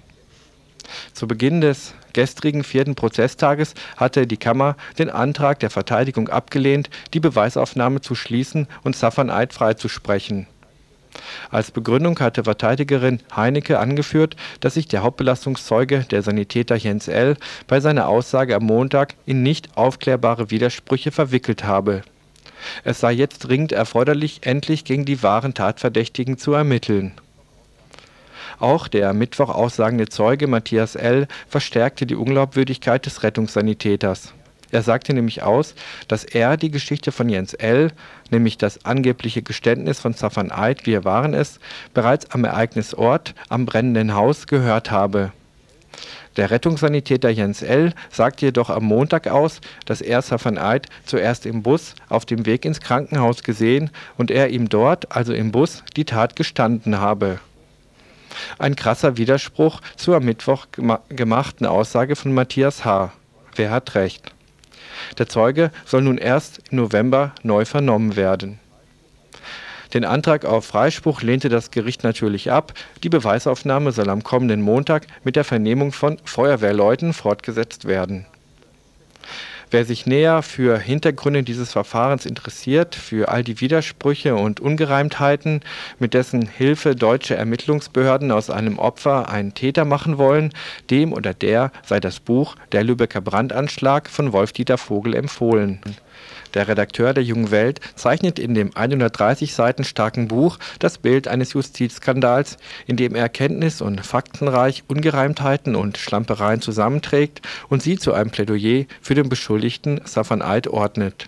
Zu 1.13 1.27
Beginn 1.27 1.61
des 1.61 1.93
gestrigen 2.15 2.63
vierten 2.63 2.95
Prozesstages 2.95 3.75
hatte 3.97 4.25
die 4.25 4.37
Kammer 4.37 4.77
den 4.97 5.09
Antrag 5.09 5.59
der 5.59 5.69
Verteidigung 5.69 6.29
abgelehnt, 6.29 6.89
die 7.13 7.19
Beweisaufnahme 7.19 8.01
zu 8.01 8.15
schließen 8.15 8.67
und 8.83 8.95
Safan 8.95 9.29
Eid 9.29 9.53
freizusprechen. 9.53 10.47
Als 11.51 11.71
Begründung 11.71 12.17
hatte 12.19 12.45
Verteidigerin 12.45 13.19
Heinecke 13.35 13.79
angeführt, 13.79 14.37
dass 14.61 14.75
sich 14.75 14.87
der 14.87 15.03
Hauptbelastungszeuge, 15.03 16.05
der 16.09 16.21
Sanitäter 16.21 16.75
Jens 16.77 17.07
L., 17.07 17.37
bei 17.67 17.79
seiner 17.79 18.07
Aussage 18.07 18.55
am 18.55 18.63
Montag 18.63 19.15
in 19.25 19.43
nicht 19.43 19.77
aufklärbare 19.77 20.51
Widersprüche 20.51 21.11
verwickelt 21.11 21.65
habe. 21.65 22.01
Es 22.83 23.01
sei 23.01 23.11
jetzt 23.11 23.39
dringend 23.39 23.73
erforderlich, 23.73 24.39
endlich 24.43 24.85
gegen 24.85 25.05
die 25.05 25.21
wahren 25.21 25.53
Tatverdächtigen 25.53 26.37
zu 26.37 26.53
ermitteln 26.53 27.13
auch 28.59 28.87
der 28.87 29.13
Mittwoch 29.13 29.49
aussagende 29.49 30.07
Zeuge 30.07 30.47
Matthias 30.47 30.95
L. 30.95 31.27
verstärkte 31.47 32.05
die 32.05 32.15
Unglaubwürdigkeit 32.15 33.05
des 33.05 33.23
Rettungssanitäters. 33.23 34.33
Er 34.71 34.81
sagte 34.81 35.13
nämlich 35.13 35.43
aus, 35.43 35.75
dass 36.07 36.23
er 36.23 36.57
die 36.57 36.71
Geschichte 36.71 37.11
von 37.11 37.29
Jens 37.29 37.53
L., 37.53 37.91
nämlich 38.31 38.57
das 38.57 38.83
angebliche 38.83 39.41
Geständnis 39.41 39.99
von 39.99 40.13
Safan 40.13 40.51
Eid, 40.51 40.85
wir 40.85 41.05
waren 41.05 41.33
es, 41.33 41.59
bereits 41.93 42.31
am 42.31 42.43
Ereignisort, 42.43 43.35
am 43.47 43.65
brennenden 43.65 44.15
Haus, 44.15 44.47
gehört 44.47 44.91
habe. 44.91 45.31
Der 46.35 46.51
Rettungssanitäter 46.51 47.29
Jens 47.29 47.61
L. 47.61 47.93
sagte 48.11 48.47
jedoch 48.47 48.69
am 48.69 48.83
Montag 48.83 49.27
aus, 49.27 49.61
dass 49.85 50.01
er 50.01 50.21
Safan 50.21 50.57
Eid 50.57 50.87
zuerst 51.05 51.45
im 51.45 51.63
Bus 51.63 51.95
auf 52.09 52.25
dem 52.25 52.45
Weg 52.45 52.65
ins 52.65 52.81
Krankenhaus 52.81 53.43
gesehen 53.43 53.89
und 54.17 54.31
er 54.31 54.49
ihm 54.49 54.67
dort, 54.67 55.15
also 55.15 55.33
im 55.33 55.53
Bus, 55.53 55.83
die 55.95 56.03
Tat 56.03 56.35
gestanden 56.35 56.99
habe. 56.99 57.39
Ein 58.57 58.75
krasser 58.75 59.17
Widerspruch 59.17 59.81
zur 59.95 60.17
am 60.17 60.25
Mittwoch 60.25 60.67
gemachten 61.09 61.65
Aussage 61.65 62.15
von 62.15 62.33
Matthias 62.33 62.85
H. 62.85 63.11
Wer 63.55 63.71
hat 63.71 63.95
recht? 63.95 64.31
Der 65.17 65.27
Zeuge 65.27 65.71
soll 65.85 66.01
nun 66.01 66.17
erst 66.17 66.61
im 66.69 66.77
November 66.77 67.33
neu 67.43 67.65
vernommen 67.65 68.15
werden. 68.15 68.59
Den 69.93 70.03
Antrag 70.03 70.45
auf 70.45 70.65
Freispruch 70.65 71.21
lehnte 71.21 71.47
das 71.47 71.71
Gericht 71.71 72.03
natürlich 72.03 72.51
ab. 72.51 72.73
Die 73.03 73.09
Beweisaufnahme 73.09 73.91
soll 73.91 74.09
am 74.09 74.23
kommenden 74.23 74.61
Montag 74.61 75.07
mit 75.23 75.35
der 75.35 75.43
Vernehmung 75.43 75.91
von 75.91 76.17
Feuerwehrleuten 76.25 77.13
fortgesetzt 77.13 77.85
werden 77.85 78.25
Wer 79.75 79.83
sich 79.83 80.05
näher 80.05 80.41
für 80.41 80.79
Hintergründe 80.79 81.43
dieses 81.43 81.73
Verfahrens 81.73 82.25
interessiert, 82.25 82.95
für 82.95 83.27
all 83.27 83.43
die 83.43 83.59
Widersprüche 83.59 84.37
und 84.37 84.61
Ungereimtheiten, 84.61 85.59
mit 85.99 86.13
dessen 86.13 86.47
Hilfe 86.47 86.95
deutsche 86.95 87.35
Ermittlungsbehörden 87.35 88.31
aus 88.31 88.49
einem 88.49 88.79
Opfer 88.79 89.27
einen 89.27 89.53
Täter 89.53 89.83
machen 89.83 90.17
wollen, 90.17 90.53
dem 90.89 91.11
oder 91.11 91.33
der 91.33 91.73
sei 91.83 91.99
das 91.99 92.21
Buch 92.21 92.55
Der 92.71 92.85
Lübecker 92.85 93.19
Brandanschlag 93.19 94.09
von 94.09 94.31
Wolf-Dieter 94.31 94.77
Vogel 94.77 95.13
empfohlen 95.13 95.81
der 96.55 96.67
Redakteur 96.67 97.13
der 97.13 97.23
Jungen 97.23 97.51
Welt 97.51 97.79
zeichnet 97.95 98.39
in 98.39 98.55
dem 98.55 98.71
130 98.75 99.53
Seiten 99.53 99.83
starken 99.83 100.27
Buch 100.27 100.57
das 100.79 100.97
Bild 100.97 101.27
eines 101.27 101.53
Justizskandals, 101.53 102.57
in 102.87 102.95
dem 102.95 103.13
er 103.13 103.25
erkenntnis- 103.25 103.81
und 103.81 104.05
faktenreich 104.05 104.83
Ungereimtheiten 104.87 105.75
und 105.75 105.97
Schlampereien 105.97 106.61
zusammenträgt 106.61 107.41
und 107.69 107.81
sie 107.81 107.97
zu 107.97 108.13
einem 108.13 108.31
Plädoyer 108.31 108.85
für 109.01 109.15
den 109.15 109.29
Beschuldigten 109.29 110.01
Safan 110.05 110.41
Eid 110.41 110.67
ordnet. 110.67 111.27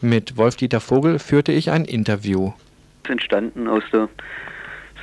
Mit 0.00 0.36
Wolf-Dieter 0.36 0.80
Vogel 0.80 1.18
führte 1.18 1.52
ich 1.52 1.70
ein 1.70 1.84
Interview. 1.84 2.52
Entstanden 3.08 3.68
aus 3.68 3.82
der, 3.92 4.08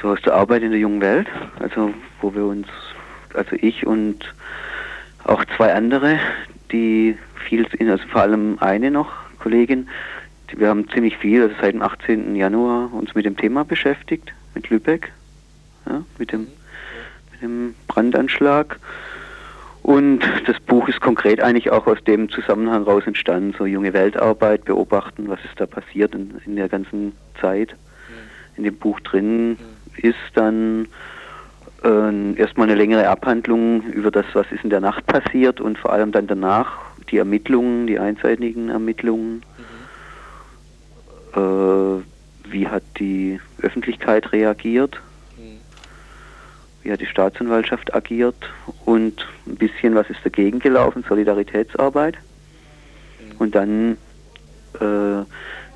so 0.01 0.09
aus 0.09 0.21
der 0.21 0.33
Arbeit 0.33 0.63
in 0.63 0.71
der 0.71 0.79
Jungen 0.79 1.01
Welt, 1.01 1.27
also 1.59 1.93
wo 2.21 2.33
wir 2.33 2.45
uns, 2.45 2.67
also 3.33 3.55
ich 3.55 3.85
und 3.85 4.33
auch 5.25 5.43
zwei 5.55 5.73
andere, 5.73 6.19
die 6.71 7.17
viel, 7.47 7.65
also 7.89 8.03
vor 8.07 8.21
allem 8.21 8.57
eine 8.59 8.91
noch, 8.91 9.22
Kollegin. 9.43 9.89
Wir 10.55 10.69
haben 10.69 10.87
ziemlich 10.89 11.17
viel, 11.17 11.41
also 11.41 11.55
seit 11.59 11.73
dem 11.73 11.81
18. 11.81 12.35
Januar 12.35 12.93
uns 12.93 13.13
mit 13.13 13.25
dem 13.25 13.35
Thema 13.35 13.65
beschäftigt, 13.65 14.31
mit 14.55 14.69
Lübeck, 14.69 15.11
ja, 15.85 16.03
mit, 16.17 16.31
dem, 16.31 16.47
mit 17.31 17.41
dem 17.41 17.75
Brandanschlag. 17.87 18.79
Und 19.81 20.21
das 20.45 20.59
Buch 20.61 20.87
ist 20.87 21.01
konkret 21.01 21.41
eigentlich 21.41 21.71
auch 21.71 21.87
aus 21.87 22.01
dem 22.05 22.29
Zusammenhang 22.29 22.83
raus 22.83 23.03
entstanden, 23.05 23.53
so 23.57 23.65
junge 23.65 23.91
Weltarbeit, 23.91 24.63
beobachten, 24.63 25.27
was 25.27 25.39
ist 25.43 25.59
da 25.59 25.65
passiert 25.65 26.15
in, 26.15 26.39
in 26.45 26.55
der 26.55 26.69
ganzen 26.69 27.11
Zeit. 27.41 27.75
In 28.55 28.63
dem 28.63 28.77
Buch 28.77 28.99
drin 29.01 29.57
ist 29.97 30.15
dann 30.35 30.87
äh, 31.83 32.33
erstmal 32.35 32.67
eine 32.67 32.75
längere 32.75 33.09
Abhandlung 33.09 33.81
über 33.87 34.11
das, 34.11 34.25
was 34.33 34.45
ist 34.51 34.63
in 34.63 34.69
der 34.69 34.79
Nacht 34.79 35.05
passiert 35.07 35.59
und 35.59 35.77
vor 35.77 35.91
allem 35.91 36.13
dann 36.13 36.27
danach 36.27 36.92
die 37.13 37.19
Ermittlungen, 37.19 37.87
die 37.87 37.99
einseitigen 37.99 38.69
Ermittlungen. 38.69 39.43
Mhm. 41.35 41.39
Äh, 41.39 42.01
wie 42.51 42.67
hat 42.67 42.83
die 42.99 43.39
Öffentlichkeit 43.61 44.31
reagiert? 44.31 44.99
Mhm. 45.37 45.59
Wie 46.81 46.91
hat 46.91 47.01
die 47.01 47.05
Staatsanwaltschaft 47.05 47.93
agiert? 47.93 48.35
Und 48.83 49.25
ein 49.45 49.55
bisschen, 49.55 49.95
was 49.95 50.09
ist 50.09 50.19
dagegen 50.23 50.59
gelaufen? 50.59 51.05
Solidaritätsarbeit. 51.07 52.15
Mhm. 52.15 53.37
Und 53.37 53.55
dann 53.55 53.97
äh, 54.73 55.23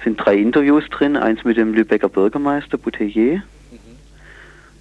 sind 0.04 0.18
drei 0.18 0.38
Interviews 0.38 0.90
drin. 0.90 1.16
Eins 1.16 1.44
mit 1.44 1.58
dem 1.58 1.74
Lübecker 1.74 2.10
Bürgermeister 2.10 2.80
Bouteiller 2.80 3.44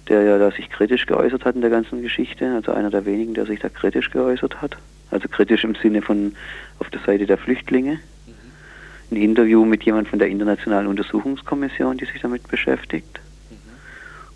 der 0.09 0.23
ja 0.23 0.37
da 0.37 0.51
sich 0.51 0.69
kritisch 0.69 1.05
geäußert 1.05 1.43
hat 1.43 1.55
in 1.55 1.61
der 1.61 1.69
ganzen 1.69 2.01
Geschichte, 2.01 2.49
also 2.55 2.71
einer 2.71 2.89
der 2.89 3.05
wenigen, 3.05 3.33
der 3.33 3.45
sich 3.45 3.59
da 3.59 3.67
kritisch 3.67 4.09
geäußert 4.09 4.61
hat. 4.61 4.77
Also 5.11 5.27
kritisch 5.27 5.63
im 5.63 5.75
Sinne 5.75 6.01
von 6.01 6.33
auf 6.79 6.89
der 6.89 6.99
Seite 7.01 7.25
der 7.25 7.37
Flüchtlinge. 7.37 7.93
Mhm. 7.93 9.11
Ein 9.11 9.17
Interview 9.17 9.65
mit 9.65 9.83
jemand 9.83 10.07
von 10.07 10.19
der 10.19 10.27
Internationalen 10.27 10.87
Untersuchungskommission, 10.87 11.97
die 11.97 12.05
sich 12.05 12.21
damit 12.21 12.47
beschäftigt. 12.47 13.19
Mhm. 13.49 13.55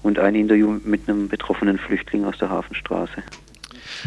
Und 0.03 0.19
ein 0.19 0.35
Interview 0.35 0.79
mit 0.83 1.07
einem 1.07 1.27
betroffenen 1.27 1.77
Flüchtling 1.77 2.25
aus 2.25 2.37
der 2.37 2.49
Hafenstraße. 2.49 3.23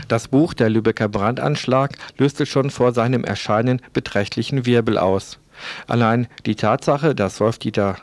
Das 0.09 0.28
Buch 0.28 0.54
Der 0.54 0.71
Lübecker 0.71 1.09
Brandanschlag 1.09 1.92
löste 2.18 2.47
schon 2.47 2.71
vor 2.71 2.92
seinem 2.92 3.25
Erscheinen 3.25 3.80
beträchtlichen 3.92 4.66
Wirbel 4.66 4.99
aus. 4.99 5.38
Allein 5.87 6.26
die 6.47 6.56
Tatsache, 6.56 7.14
dass 7.14 7.40
Wolf-Dieter 7.40 7.97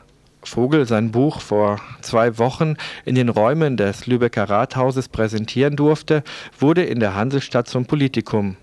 Vogel 0.44 0.86
sein 0.86 1.12
Buch 1.12 1.40
vor 1.40 1.80
zwei 2.00 2.38
Wochen 2.38 2.74
in 3.04 3.14
den 3.14 3.28
Räumen 3.28 3.76
des 3.76 4.06
Lübecker 4.06 4.48
Rathauses 4.50 5.08
präsentieren 5.08 5.76
durfte, 5.76 6.22
wurde 6.58 6.82
in 6.84 7.00
der 7.00 7.14
Hansestadt 7.14 7.68
zum 7.68 7.86
Politikum. 7.86 8.56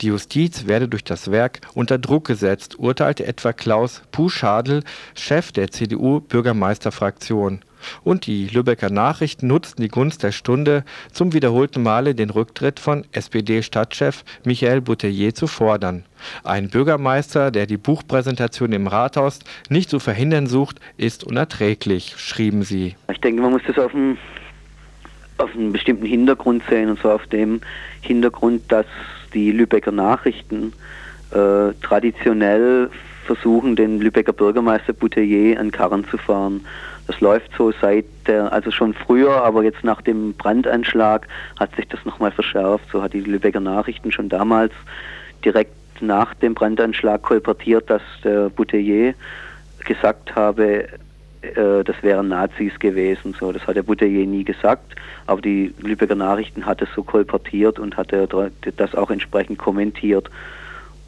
Die 0.00 0.08
Justiz 0.08 0.66
werde 0.66 0.88
durch 0.88 1.04
das 1.04 1.30
Werk 1.30 1.60
unter 1.74 1.98
Druck 1.98 2.26
gesetzt, 2.26 2.78
urteilte 2.78 3.26
etwa 3.26 3.52
Klaus 3.52 4.02
Puschadl, 4.10 4.82
Chef 5.14 5.52
der 5.52 5.70
CDU-Bürgermeisterfraktion. 5.70 7.60
Und 8.04 8.26
die 8.26 8.46
Lübecker 8.46 8.90
Nachrichten 8.90 9.46
nutzten 9.46 9.82
die 9.82 9.88
Gunst 9.88 10.22
der 10.22 10.32
Stunde, 10.32 10.84
zum 11.12 11.32
wiederholten 11.32 11.82
Male 11.82 12.14
den 12.14 12.30
Rücktritt 12.30 12.80
von 12.80 13.04
SPD-Stadtchef 13.12 14.24
Michael 14.44 14.80
Bouteiller 14.80 15.34
zu 15.34 15.46
fordern. 15.46 16.04
Ein 16.44 16.68
Bürgermeister, 16.68 17.50
der 17.50 17.66
die 17.66 17.76
Buchpräsentation 17.76 18.72
im 18.72 18.86
Rathaus 18.86 19.40
nicht 19.68 19.90
zu 19.90 19.98
verhindern 19.98 20.46
sucht, 20.46 20.80
ist 20.96 21.24
unerträglich, 21.24 22.14
schrieben 22.16 22.62
sie. 22.62 22.96
Ich 23.10 23.20
denke, 23.20 23.42
man 23.42 23.52
muss 23.52 23.62
das 23.66 23.78
auf 23.78 23.94
einen, 23.94 24.18
auf 25.38 25.54
einen 25.54 25.72
bestimmten 25.72 26.06
Hintergrund 26.06 26.62
sehen, 26.68 26.90
und 26.90 27.00
zwar 27.00 27.14
auf 27.14 27.26
dem 27.26 27.60
Hintergrund, 28.02 28.70
dass 28.70 28.86
die 29.32 29.52
Lübecker 29.52 29.92
Nachrichten 29.92 30.72
äh, 31.30 31.72
traditionell 31.82 32.90
versuchen, 33.26 33.76
den 33.76 34.00
Lübecker 34.00 34.32
Bürgermeister 34.32 34.92
Bouteiller 34.92 35.60
an 35.60 35.70
Karren 35.70 36.04
zu 36.08 36.18
fahren. 36.18 36.62
Das 37.10 37.20
läuft 37.20 37.50
so 37.58 37.72
seit 37.72 38.04
der, 38.28 38.52
also 38.52 38.70
schon 38.70 38.94
früher, 38.94 39.42
aber 39.42 39.64
jetzt 39.64 39.82
nach 39.82 40.00
dem 40.00 40.32
Brandanschlag 40.32 41.26
hat 41.58 41.74
sich 41.74 41.88
das 41.88 42.04
nochmal 42.04 42.30
verschärft. 42.30 42.84
So 42.92 43.02
hat 43.02 43.14
die 43.14 43.20
Lübecker 43.20 43.58
Nachrichten 43.58 44.12
schon 44.12 44.28
damals 44.28 44.70
direkt 45.44 45.72
nach 46.00 46.34
dem 46.34 46.54
Brandanschlag 46.54 47.20
kolportiert, 47.22 47.90
dass 47.90 48.02
der 48.22 48.48
Bouteiller 48.50 49.14
gesagt 49.84 50.36
habe, 50.36 50.84
äh, 51.42 51.82
das 51.84 51.96
wären 52.02 52.28
Nazis 52.28 52.78
gewesen. 52.78 53.34
So, 53.40 53.50
das 53.50 53.66
hat 53.66 53.74
der 53.74 53.82
Bouteiller 53.82 54.24
nie 54.24 54.44
gesagt, 54.44 54.94
aber 55.26 55.40
die 55.40 55.74
Lübecker 55.80 56.14
Nachrichten 56.14 56.64
hat 56.64 56.80
es 56.80 56.88
so 56.94 57.02
kolportiert 57.02 57.80
und 57.80 57.96
hat 57.96 58.12
das 58.12 58.94
auch 58.94 59.10
entsprechend 59.10 59.58
kommentiert. 59.58 60.30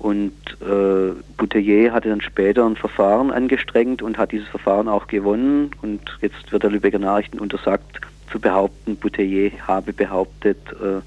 Und 0.03 0.35
äh, 0.61 1.13
Bouteiller 1.37 1.93
hatte 1.93 2.09
dann 2.09 2.21
später 2.21 2.67
ein 2.67 2.75
Verfahren 2.75 3.31
angestrengt 3.31 4.03
und 4.03 4.19
hat 4.19 4.33
dieses 4.33 4.49
Verfahren 4.49 4.89
auch 4.89 5.07
gewonnen. 5.07 5.71
Und 5.81 6.01
jetzt 6.21 6.51
wird 6.51 6.65
der 6.65 6.73
Lübecker 6.73 6.99
Nachrichten 6.99 7.39
untersagt 7.39 8.01
zu 8.29 8.41
behaupten, 8.41 8.97
Bouteiller 8.97 9.53
habe 9.65 9.93
behauptet, 9.93 10.59
äh, 10.73 11.03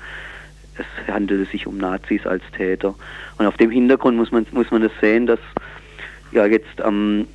es 0.78 1.14
handelte 1.14 1.44
sich 1.44 1.68
um 1.68 1.78
Nazis 1.78 2.26
als 2.26 2.42
Täter. 2.56 2.96
Und 3.38 3.46
auf 3.46 3.58
dem 3.58 3.70
Hintergrund 3.70 4.16
muss 4.16 4.32
man, 4.32 4.46
muss 4.52 4.72
man 4.72 4.82
das 4.82 4.94
sehen, 5.02 5.28
dass 5.28 5.40
ja 6.32 6.46
jetzt 6.46 6.82
am 6.82 7.28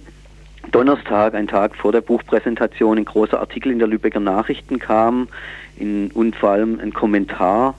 Donnerstag, 0.73 1.35
ein 1.35 1.46
Tag 1.46 1.77
vor 1.77 1.92
der 1.92 2.01
Buchpräsentation, 2.01 2.96
ein 2.96 3.05
großer 3.05 3.38
Artikel 3.38 3.70
in 3.70 3.79
der 3.79 3.88
Lübecker 3.88 4.20
Nachrichten 4.20 4.79
kam 4.79 5.29
in, 5.77 6.11
und 6.12 6.37
vor 6.37 6.53
allem 6.53 6.81
ein 6.81 6.94
Kommentar 6.94 7.75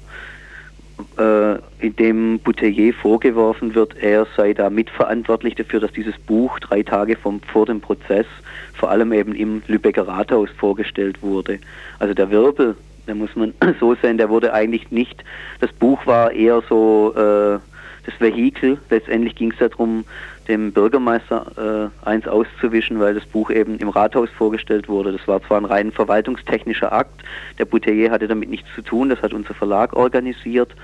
in 1.18 1.96
dem 1.96 2.40
Bouteiller 2.40 2.94
vorgeworfen 2.94 3.76
wird, 3.76 3.96
er 3.98 4.28
sei 4.38 4.54
da 4.54 4.70
mitverantwortlich 4.70 5.56
dafür, 5.56 5.80
dass 5.80 5.92
dieses 5.92 6.18
Buch 6.18 6.60
drei 6.60 6.84
Tage 6.84 7.16
vom, 7.16 7.42
vor 7.42 7.66
dem 7.66 7.82
Prozess 7.82 8.26
vor 8.74 8.90
allem 8.90 9.14
eben 9.14 9.34
im 9.34 9.62
Lübecker 9.68 10.08
Rathaus 10.08 10.50
vorgestellt 10.58 11.22
wurde. 11.22 11.60
Also 12.00 12.14
der 12.14 12.30
Wirbel, 12.30 12.76
da 13.06 13.16
muss 13.16 13.36
man 13.36 13.54
so 13.80 13.96
sehen, 13.96 14.18
der 14.18 14.30
wurde 14.30 14.54
eigentlich 14.54 14.92
nicht, 14.92 15.24
das 15.60 15.72
Buch 15.74 16.06
war 16.06 16.32
eher 16.32 16.62
so 16.70 17.14
äh, 17.16 17.60
das 18.06 18.20
Vehikel. 18.20 18.80
Letztendlich 18.90 19.36
ging 19.36 19.52
es 19.52 19.58
darum, 19.58 20.06
dem 20.52 20.74
Bürgermeister 20.74 21.92
äh, 22.04 22.06
eins 22.06 22.28
auszuwischen, 22.28 23.00
weil 23.00 23.14
das 23.14 23.26
Buch 23.26 23.50
eben 23.52 23.78
im 23.78 23.88
Rathaus 23.88 24.30
vorgestellt 24.32 24.90
wurde. 24.90 25.14
Das 25.14 25.26
war 25.26 25.42
zwar 25.42 25.62
ein 25.62 25.66
rein 25.66 25.94
verwaltungstechnischer 25.94 26.92
Akt, 26.92 27.24
der 27.58 27.64
Bouteiller 27.64 28.12
hatte 28.12 28.28
damit 28.28 28.50
nichts 28.50 28.68
zu 28.76 28.82
tun, 28.82 29.08
das 29.08 29.22
hat 29.22 29.34
unser 29.34 29.54
Verlag 29.54 29.94
organisiert 29.94 30.76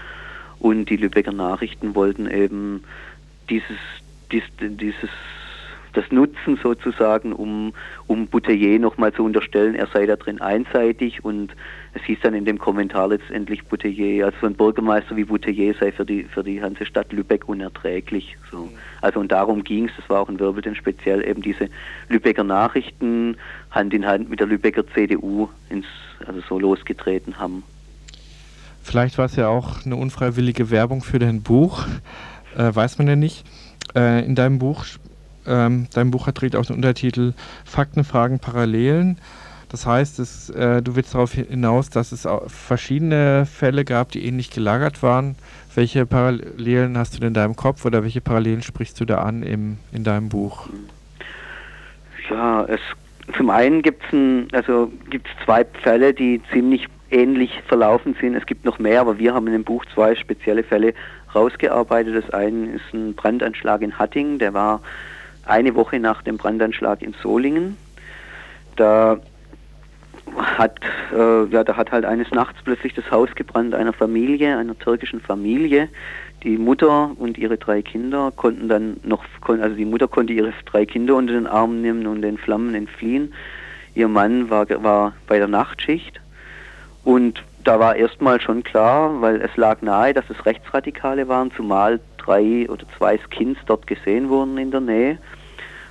und 0.59 0.85
die 0.85 0.95
Lübecker 0.95 1.33
Nachrichten 1.33 1.95
wollten 1.95 2.31
eben 2.31 2.85
dieses, 3.49 3.77
dies, 4.31 4.43
dieses 4.61 5.09
das 5.97 6.11
nutzen 6.11 6.59
sozusagen, 6.61 7.33
um, 7.33 7.73
um 8.05 8.27
Bouteiller 8.27 8.77
nochmal 8.77 9.11
zu 9.13 9.23
unterstellen, 9.23 9.73
er 9.73 9.87
sei 9.87 10.05
da 10.05 10.15
drin 10.15 10.39
einseitig 10.39 11.25
und 11.25 11.53
es 11.93 12.03
hieß 12.03 12.19
dann 12.21 12.35
in 12.35 12.45
dem 12.45 12.59
Kommentar 12.59 13.07
letztendlich 13.07 13.65
Bouteiller, 13.65 14.27
also 14.27 14.37
so 14.41 14.47
ein 14.47 14.53
Bürgermeister 14.53 15.15
wie 15.15 15.23
Bouteiller 15.23 15.73
sei 15.79 15.91
für 15.91 16.05
die, 16.05 16.23
für 16.23 16.43
die 16.43 16.57
ganze 16.57 16.85
Stadt 16.85 17.11
Lübeck 17.11 17.49
unerträglich. 17.49 18.37
So. 18.51 18.57
Mhm. 18.57 18.69
Also 19.01 19.19
und 19.19 19.31
darum 19.31 19.63
ging 19.63 19.85
es, 19.85 19.91
das 19.97 20.07
war 20.09 20.21
auch 20.21 20.29
ein 20.29 20.39
Wirbel, 20.39 20.61
denn 20.61 20.75
speziell 20.75 21.27
eben 21.27 21.41
diese 21.41 21.69
Lübecker 22.09 22.43
Nachrichten 22.43 23.37
Hand 23.71 23.93
in 23.93 24.05
Hand 24.05 24.29
mit 24.29 24.39
der 24.39 24.47
Lübecker 24.47 24.87
CDU 24.93 25.49
ins, 25.69 25.87
also 26.25 26.41
so 26.47 26.59
losgetreten 26.59 27.39
haben. 27.39 27.63
Vielleicht 28.83 29.17
war 29.17 29.25
es 29.25 29.35
ja 29.35 29.47
auch 29.47 29.83
eine 29.83 29.95
unfreiwillige 29.95 30.69
Werbung 30.69 31.01
für 31.01 31.17
dein 31.17 31.41
Buch, 31.41 31.85
äh, 32.55 32.73
weiß 32.73 32.99
man 32.99 33.07
ja 33.07 33.15
nicht. 33.15 33.45
Äh, 33.95 34.23
in 34.25 34.35
deinem 34.35 34.59
Buch 34.59 34.85
ähm, 35.47 35.87
dein 35.93 36.11
Buch 36.11 36.29
trägt 36.31 36.55
auch 36.55 36.65
den 36.65 36.75
Untertitel 36.75 37.33
Fakten, 37.65 38.03
Fragen, 38.03 38.39
Parallelen. 38.39 39.17
Das 39.69 39.85
heißt, 39.85 40.19
es, 40.19 40.49
äh, 40.49 40.81
du 40.81 40.95
willst 40.95 41.13
darauf 41.13 41.33
hinaus, 41.33 41.89
dass 41.89 42.11
es 42.11 42.27
verschiedene 42.47 43.45
Fälle 43.45 43.83
gab, 43.83 44.11
die 44.11 44.25
ähnlich 44.25 44.49
gelagert 44.49 45.03
waren. 45.03 45.35
Welche 45.75 46.05
Parallelen 46.05 46.97
hast 46.97 47.15
du 47.15 47.19
denn 47.19 47.29
in 47.29 47.33
deinem 47.33 47.55
Kopf 47.55 47.85
oder 47.85 48.03
welche 48.03 48.21
Parallelen 48.21 48.61
sprichst 48.61 48.99
du 48.99 49.05
da 49.05 49.19
an 49.19 49.43
im, 49.43 49.77
in 49.91 50.03
deinem 50.03 50.29
Buch? 50.29 50.69
Ja, 52.29 52.63
es 52.65 52.79
zum 53.35 53.49
einen 53.49 53.81
gibt 53.81 54.03
es 54.11 54.53
also 54.53 54.91
zwei 55.43 55.65
Fälle, 55.83 56.13
die 56.13 56.41
ziemlich 56.51 56.87
ähnlich 57.11 57.61
verlaufen 57.67 58.15
sind. 58.19 58.35
Es 58.35 58.45
gibt 58.45 58.65
noch 58.65 58.79
mehr, 58.79 59.01
aber 59.01 59.17
wir 59.17 59.33
haben 59.33 59.47
in 59.47 59.53
dem 59.53 59.63
Buch 59.63 59.85
zwei 59.93 60.15
spezielle 60.15 60.63
Fälle 60.63 60.93
rausgearbeitet. 61.33 62.15
Das 62.15 62.33
eine 62.33 62.71
ist 62.71 62.93
ein 62.93 63.15
Brandanschlag 63.15 63.81
in 63.81 63.97
Hattingen, 63.97 64.39
der 64.39 64.53
war 64.53 64.81
eine 65.47 65.75
Woche 65.75 65.99
nach 65.99 66.21
dem 66.21 66.37
Brandanschlag 66.37 67.01
in 67.01 67.13
Solingen. 67.21 67.77
Da 68.75 69.19
hat, 70.35 70.79
äh, 71.13 71.45
ja, 71.45 71.63
da 71.63 71.77
hat 71.77 71.91
halt 71.91 72.05
eines 72.05 72.31
Nachts 72.31 72.59
plötzlich 72.63 72.93
das 72.93 73.09
Haus 73.11 73.29
gebrannt 73.35 73.73
einer 73.73 73.93
Familie, 73.93 74.57
einer 74.57 74.77
türkischen 74.77 75.21
Familie. 75.21 75.89
Die 76.43 76.57
Mutter 76.57 77.11
und 77.17 77.37
ihre 77.37 77.57
drei 77.57 77.81
Kinder 77.81 78.31
konnten 78.35 78.67
dann 78.67 78.97
noch, 79.03 79.23
also 79.47 79.75
die 79.75 79.85
Mutter 79.85 80.07
konnte 80.07 80.33
ihre 80.33 80.53
drei 80.65 80.85
Kinder 80.85 81.15
unter 81.15 81.33
den 81.33 81.47
Arm 81.47 81.81
nehmen 81.81 82.05
und 82.05 82.21
den 82.21 82.37
Flammen 82.37 82.75
entfliehen. 82.75 83.33
Ihr 83.95 84.07
Mann 84.07 84.49
war, 84.49 84.67
war 84.83 85.13
bei 85.27 85.39
der 85.39 85.47
Nachtschicht 85.47 86.19
und 87.03 87.43
da 87.63 87.79
war 87.79 87.95
erstmal 87.95 88.39
schon 88.39 88.63
klar, 88.63 89.21
weil 89.21 89.41
es 89.41 89.55
lag 89.57 89.81
nahe, 89.81 90.13
dass 90.13 90.29
es 90.29 90.45
Rechtsradikale 90.45 91.27
waren, 91.27 91.51
zumal 91.51 91.99
drei 92.17 92.69
oder 92.69 92.85
zwei 92.97 93.17
Skins 93.17 93.57
dort 93.65 93.87
gesehen 93.87 94.29
wurden 94.29 94.57
in 94.57 94.71
der 94.71 94.81
Nähe. 94.81 95.17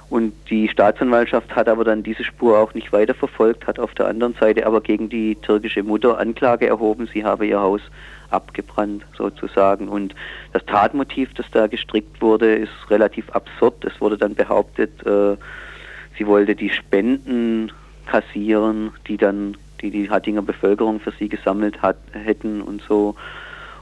Und 0.08 0.32
die 0.50 0.68
Staatsanwaltschaft 0.68 1.54
hat 1.54 1.68
aber 1.68 1.84
dann 1.84 2.02
diese 2.02 2.22
Spur 2.22 2.58
auch 2.58 2.74
nicht 2.74 2.92
weiterverfolgt, 2.92 3.66
hat 3.66 3.78
auf 3.78 3.92
der 3.94 4.06
anderen 4.06 4.34
Seite 4.34 4.64
aber 4.66 4.80
gegen 4.80 5.08
die 5.08 5.34
türkische 5.36 5.82
Mutter 5.82 6.18
Anklage 6.18 6.68
erhoben, 6.68 7.08
sie 7.12 7.24
habe 7.24 7.46
ihr 7.46 7.58
Haus 7.58 7.80
abgebrannt 8.30 9.04
sozusagen. 9.16 9.88
Und 9.88 10.14
das 10.52 10.64
Tatmotiv, 10.66 11.34
das 11.34 11.46
da 11.50 11.66
gestrickt 11.66 12.20
wurde, 12.22 12.54
ist 12.54 12.72
relativ 12.88 13.30
absurd. 13.30 13.84
Es 13.84 14.00
wurde 14.00 14.16
dann 14.16 14.34
behauptet, 14.34 15.04
äh, 15.04 15.36
sie 16.16 16.26
wollte 16.26 16.54
die 16.54 16.70
Spenden 16.70 17.72
kassieren, 18.06 18.92
die 19.08 19.16
dann 19.16 19.56
die 19.80 19.90
die 19.90 20.08
Hattinger 20.08 20.42
Bevölkerung 20.42 21.00
für 21.00 21.12
sie 21.12 21.28
gesammelt 21.28 21.82
hat, 21.82 21.98
hätten 22.12 22.62
und 22.62 22.82
so. 22.88 23.14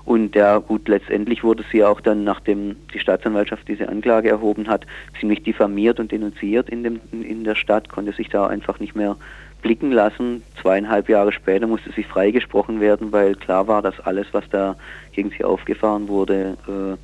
Und 0.05 0.35
ja, 0.35 0.59
gut, 0.59 0.87
letztendlich 0.89 1.43
wurde 1.45 1.65
sie 1.73 1.83
auch 1.83 2.01
dann, 2.01 2.25
nachdem 2.25 2.77
die 2.93 2.99
Staatsanwaltschaft 2.99 3.67
diese 3.67 3.89
Anklage 3.89 4.29
erhoben 4.29 4.69
hat, 4.69 4.87
ziemlich 5.19 5.43
diffamiert 5.43 5.99
und 5.99 6.13
denunziert 6.13 6.69
in, 6.69 6.83
dem, 6.83 7.01
in 7.11 7.45
der 7.45 7.55
Stadt, 7.55 7.89
konnte 7.89 8.13
sich 8.13 8.29
da 8.29 8.47
einfach 8.47 8.81
nicht 8.81 8.95
mehr 8.95 9.17
blicken 9.63 9.93
lassen. 9.93 10.43
Zweieinhalb 10.61 11.09
Jahre 11.09 11.33
später 11.33 11.67
musste 11.67 11.91
sie 11.93 12.03
freigesprochen 12.03 12.81
werden, 12.81 13.13
weil 13.13 13.35
klar 13.35 13.67
war, 13.67 13.81
dass 13.81 13.99
alles, 14.01 14.27
was 14.33 14.45
da 14.51 14.77
gegen 15.13 15.31
sie 15.31 15.43
aufgefahren 15.43 16.07
wurde, 16.09 16.59
äh, 16.69 16.97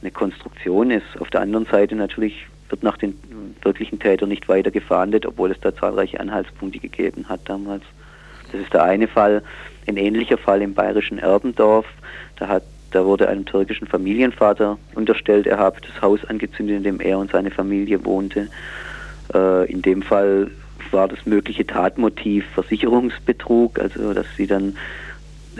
eine 0.00 0.10
Konstruktion 0.10 0.90
ist. 0.90 1.20
Auf 1.20 1.28
der 1.28 1.42
anderen 1.42 1.66
Seite 1.66 1.96
natürlich 1.96 2.46
wird 2.70 2.82
nach 2.82 2.96
den 2.96 3.14
wirklichen 3.62 3.98
Tätern 3.98 4.30
nicht 4.30 4.48
weiter 4.48 4.70
gefahndet, 4.70 5.26
obwohl 5.26 5.50
es 5.50 5.60
da 5.60 5.74
zahlreiche 5.74 6.18
Anhaltspunkte 6.18 6.78
gegeben 6.78 7.28
hat 7.28 7.40
damals. 7.44 7.82
Das 8.52 8.60
ist 8.62 8.72
der 8.72 8.84
eine 8.84 9.08
Fall. 9.08 9.42
Ein 9.86 9.96
ähnlicher 9.96 10.38
Fall 10.38 10.62
im 10.62 10.74
bayerischen 10.74 11.18
Erbendorf. 11.18 11.86
Da, 12.38 12.48
hat, 12.48 12.62
da 12.90 13.04
wurde 13.04 13.28
einem 13.28 13.44
türkischen 13.44 13.86
Familienvater 13.86 14.78
unterstellt, 14.94 15.46
er 15.46 15.58
habe 15.58 15.80
das 15.80 16.00
Haus 16.00 16.24
angezündet, 16.24 16.78
in 16.78 16.82
dem 16.84 17.00
er 17.00 17.18
und 17.18 17.30
seine 17.30 17.50
Familie 17.50 18.04
wohnte. 18.04 18.48
Äh, 19.34 19.70
in 19.70 19.82
dem 19.82 20.02
Fall 20.02 20.50
war 20.90 21.08
das 21.08 21.26
mögliche 21.26 21.66
Tatmotiv 21.66 22.46
Versicherungsbetrug, 22.54 23.78
also 23.78 24.14
dass 24.14 24.26
sie 24.36 24.46
dann 24.46 24.76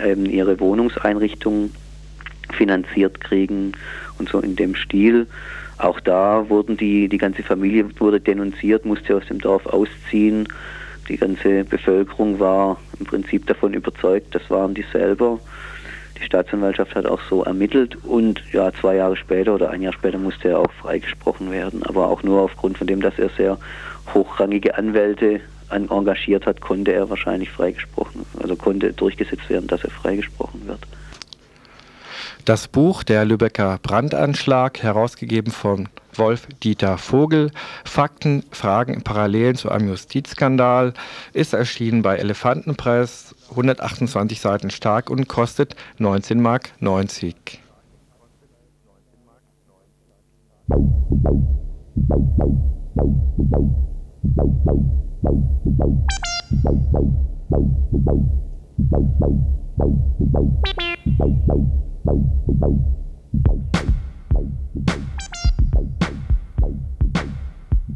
ähm, 0.03 0.27
ihre 0.27 0.59
Wohnungseinrichtung 0.61 1.71
finanziert 2.53 3.21
kriegen 3.21 3.73
und 4.19 4.29
so 4.29 4.41
in 4.41 4.57
dem 4.57 4.75
Stil. 4.75 5.27
Auch 5.77 6.01
da 6.01 6.49
wurden 6.49 6.77
die, 6.77 7.09
die 7.09 7.19
ganze 7.19 7.43
Familie 7.43 7.89
wurde 8.01 8.21
denunziert, 8.21 8.85
musste 8.85 9.17
aus 9.17 9.27
dem 9.27 9.41
Dorf 9.41 9.67
ausziehen. 9.67 10.49
Die 11.09 11.17
ganze 11.17 11.65
Bevölkerung 11.65 12.39
war 12.39 12.79
im 12.99 13.07
Prinzip 13.07 13.47
davon 13.47 13.75
überzeugt, 13.75 14.35
das 14.35 14.51
waren 14.51 14.75
die 14.75 14.85
selber. 14.93 15.39
Die 16.19 16.25
Staatsanwaltschaft 16.25 16.95
hat 16.95 17.07
auch 17.07 17.21
so 17.29 17.45
ermittelt 17.45 17.97
und 18.05 18.43
ja, 18.53 18.73
zwei 18.73 18.97
Jahre 18.97 19.17
später 19.17 19.55
oder 19.55 19.71
ein 19.71 19.83
Jahr 19.83 19.93
später 19.93 20.19
musste 20.19 20.49
er 20.49 20.59
auch 20.59 20.73
freigesprochen 20.73 21.51
werden, 21.51 21.83
aber 21.85 22.09
auch 22.09 22.23
nur 22.23 22.43
aufgrund 22.43 22.79
von 22.79 22.87
dem, 22.87 23.01
dass 23.01 23.19
er 23.19 23.29
sehr 23.31 23.59
hochrangige 24.15 24.77
Anwälte 24.77 25.41
engagiert 25.71 26.47
hat, 26.47 26.61
konnte 26.61 26.93
er 26.93 27.11
wahrscheinlich 27.11 27.51
freigesprochen, 27.51 28.25
also 28.41 28.57
konnte 28.57 28.93
durchgesetzt 28.93 29.49
werden, 29.51 29.67
dass 29.67 29.85
er 29.85 29.91
freigesprochen 29.91 30.67
wird. 30.67 30.81
Das 32.45 32.67
Buch 32.67 33.05
Der 33.05 33.25
Lübecker 33.27 33.79
Brandanschlag, 33.83 34.83
herausgegeben 34.83 35.53
von 35.53 35.89
Wolf-Dieter 36.19 36.99
Vogel, 36.99 37.51
Fakten, 37.85 38.45
Fragen, 38.51 39.03
Parallelen 39.03 39.57
zu 39.57 39.71
einem 39.71 39.89
Justizskandal, 39.89 40.95
ist 41.33 41.55
erschienen 41.55 42.03
bei 42.03 42.17
Elefantenpress, 42.17 43.35
128 43.51 44.41
Seiten 44.41 44.71
stark 44.71 45.11
und 45.11 45.29
kostet 45.29 45.75
19,90 45.99 46.37
Mark. 46.41 46.71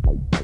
Die 0.04 0.42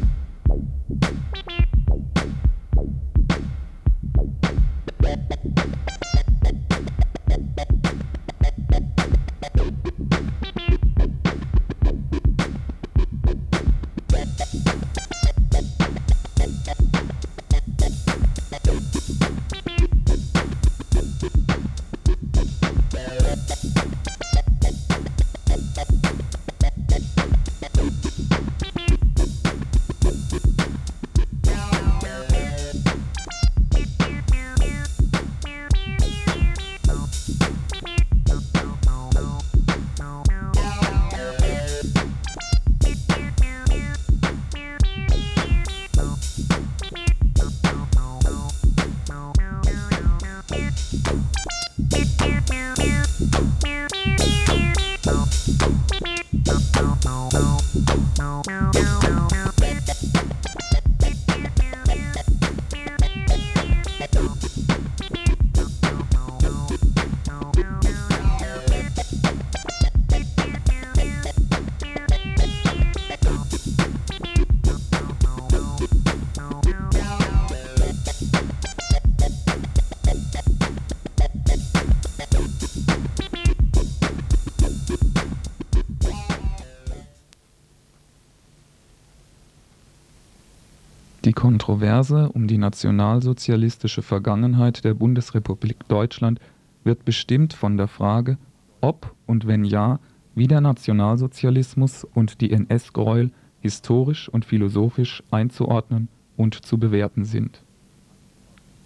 Kontroverse 91.78 92.32
um 92.32 92.48
die 92.48 92.58
nationalsozialistische 92.58 94.02
Vergangenheit 94.02 94.82
der 94.82 94.94
Bundesrepublik 94.94 95.86
Deutschland 95.86 96.40
wird 96.82 97.04
bestimmt 97.04 97.52
von 97.52 97.76
der 97.76 97.86
Frage, 97.86 98.36
ob 98.80 99.14
und 99.26 99.46
wenn 99.46 99.64
ja, 99.64 100.00
wie 100.34 100.48
der 100.48 100.60
Nationalsozialismus 100.60 102.02
und 102.02 102.40
die 102.40 102.50
NS-Gräuel 102.50 103.30
historisch 103.60 104.28
und 104.28 104.44
philosophisch 104.44 105.22
einzuordnen 105.30 106.08
und 106.36 106.56
zu 106.56 106.78
bewerten 106.78 107.24
sind. 107.24 107.62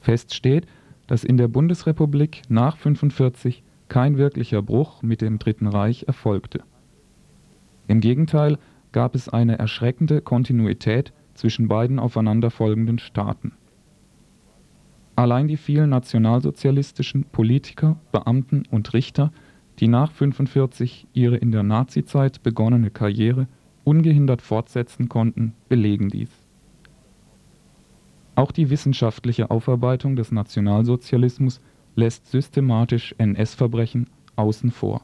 Fest 0.02 0.34
steht, 0.34 0.66
dass 1.06 1.24
in 1.24 1.38
der 1.38 1.48
Bundesrepublik 1.48 2.42
nach 2.50 2.74
1945 2.74 3.62
kein 3.88 4.18
wirklicher 4.18 4.60
Bruch 4.60 5.02
mit 5.02 5.22
dem 5.22 5.38
Dritten 5.38 5.66
Reich 5.66 6.04
erfolgte. 6.08 6.60
Im 7.88 8.02
Gegenteil 8.02 8.58
gab 8.92 9.14
es 9.14 9.30
eine 9.30 9.58
erschreckende 9.58 10.20
Kontinuität 10.20 11.14
zwischen 11.34 11.68
beiden 11.68 11.98
aufeinanderfolgenden 11.98 12.98
Staaten. 12.98 13.52
Allein 15.14 15.48
die 15.48 15.56
vielen 15.56 15.90
nationalsozialistischen 15.90 17.24
Politiker, 17.24 17.96
Beamten 18.12 18.64
und 18.70 18.92
Richter, 18.94 19.30
die 19.78 19.88
nach 19.88 20.10
1945 20.10 21.06
ihre 21.12 21.36
in 21.36 21.52
der 21.52 21.62
Nazizeit 21.62 22.42
begonnene 22.42 22.90
Karriere 22.90 23.46
ungehindert 23.84 24.42
fortsetzen 24.42 25.08
konnten, 25.08 25.54
belegen 25.68 26.08
dies. 26.08 26.30
Auch 28.34 28.52
die 28.52 28.70
wissenschaftliche 28.70 29.50
Aufarbeitung 29.50 30.16
des 30.16 30.32
Nationalsozialismus 30.32 31.60
lässt 31.94 32.30
systematisch 32.30 33.14
NS-Verbrechen 33.18 34.08
außen 34.36 34.70
vor. 34.70 35.02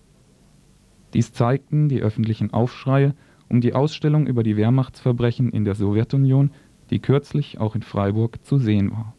Dies 1.12 1.32
zeigten 1.32 1.88
die 1.88 2.00
öffentlichen 2.00 2.52
Aufschreie 2.52 3.14
um 3.48 3.60
die 3.60 3.74
Ausstellung 3.74 4.26
über 4.26 4.42
die 4.42 4.56
Wehrmachtsverbrechen 4.56 5.50
in 5.50 5.64
der 5.64 5.74
Sowjetunion, 5.74 6.50
die 6.90 6.98
kürzlich 6.98 7.58
auch 7.58 7.74
in 7.74 7.82
Freiburg 7.82 8.44
zu 8.44 8.58
sehen 8.58 8.92
war. 8.92 9.14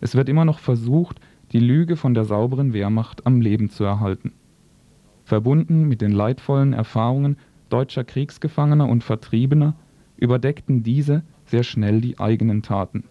Es 0.00 0.14
wird 0.14 0.28
immer 0.28 0.44
noch 0.44 0.58
versucht, 0.58 1.20
die 1.52 1.60
Lüge 1.60 1.96
von 1.96 2.14
der 2.14 2.24
sauberen 2.24 2.72
Wehrmacht 2.72 3.26
am 3.26 3.40
Leben 3.40 3.70
zu 3.70 3.84
erhalten. 3.84 4.32
Verbunden 5.24 5.88
mit 5.88 6.00
den 6.00 6.12
leidvollen 6.12 6.72
Erfahrungen 6.72 7.36
deutscher 7.68 8.04
Kriegsgefangener 8.04 8.88
und 8.88 9.04
Vertriebener 9.04 9.74
überdeckten 10.16 10.82
diese 10.82 11.22
sehr 11.46 11.62
schnell 11.62 12.00
die 12.00 12.18
eigenen 12.18 12.62
Taten. 12.62 13.04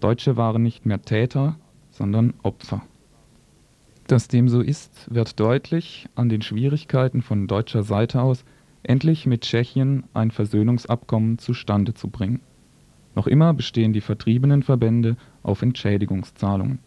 Deutsche 0.00 0.36
waren 0.36 0.62
nicht 0.62 0.86
mehr 0.86 1.02
Täter, 1.02 1.56
sondern 1.90 2.34
Opfer. 2.42 2.82
Dass 4.06 4.28
dem 4.28 4.48
so 4.48 4.60
ist, 4.60 5.12
wird 5.12 5.40
deutlich 5.40 6.08
an 6.14 6.28
den 6.28 6.42
Schwierigkeiten 6.42 7.22
von 7.22 7.46
deutscher 7.46 7.82
Seite 7.82 8.22
aus 8.22 8.44
endlich 8.88 9.26
mit 9.26 9.42
Tschechien 9.42 10.04
ein 10.14 10.30
Versöhnungsabkommen 10.30 11.38
zustande 11.38 11.94
zu 11.94 12.08
bringen. 12.08 12.40
Noch 13.14 13.26
immer 13.26 13.54
bestehen 13.54 13.92
die 13.92 14.00
vertriebenen 14.00 14.62
Verbände 14.62 15.16
auf 15.42 15.62
Entschädigungszahlungen. 15.62 16.78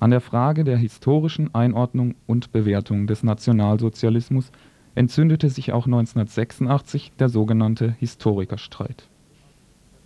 An 0.00 0.10
der 0.10 0.20
Frage 0.20 0.64
der 0.64 0.78
historischen 0.78 1.54
Einordnung 1.54 2.14
und 2.26 2.52
Bewertung 2.52 3.06
des 3.06 3.22
Nationalsozialismus 3.22 4.50
entzündete 4.94 5.50
sich 5.50 5.72
auch 5.72 5.86
1986 5.86 7.12
der 7.18 7.28
sogenannte 7.28 7.94
Historikerstreit. 7.98 9.08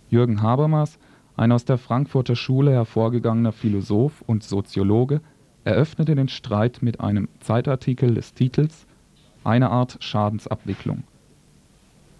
Jürgen 0.09 0.41
Habermas, 0.41 0.99
ein 1.37 1.51
aus 1.51 1.65
der 1.65 1.77
Frankfurter 1.77 2.35
Schule 2.35 2.71
hervorgegangener 2.71 3.51
Philosoph 3.51 4.21
und 4.27 4.43
Soziologe, 4.43 5.21
eröffnete 5.63 6.15
den 6.15 6.29
Streit 6.29 6.81
mit 6.81 6.99
einem 6.99 7.27
Zeitartikel 7.39 8.13
des 8.13 8.33
Titels 8.33 8.85
Eine 9.45 9.69
Art 9.69 9.97
Schadensabwicklung. 9.99 11.03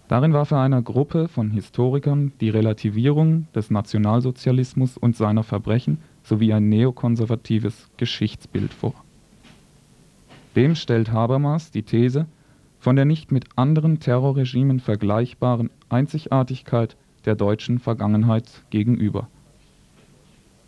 Darin 0.06 0.32
warf 0.32 0.52
er 0.52 0.60
einer 0.60 0.80
Gruppe 0.80 1.26
von 1.26 1.50
Historikern 1.50 2.30
die 2.40 2.50
Relativierung 2.50 3.48
des 3.52 3.68
Nationalsozialismus 3.68 4.96
und 4.96 5.16
seiner 5.16 5.42
Verbrechen 5.42 5.98
sowie 6.22 6.52
ein 6.52 6.68
neokonservatives 6.68 7.90
Geschichtsbild 7.96 8.72
vor. 8.72 8.94
Dem 10.54 10.76
stellt 10.76 11.10
Habermas 11.10 11.72
die 11.72 11.82
These 11.82 12.26
von 12.78 12.94
der 12.94 13.04
nicht 13.04 13.32
mit 13.32 13.46
anderen 13.56 13.98
Terrorregimen 13.98 14.78
vergleichbaren 14.78 15.70
Einzigartigkeit 15.88 16.96
der 17.24 17.34
deutschen 17.34 17.80
Vergangenheit 17.80 18.62
gegenüber. 18.70 19.26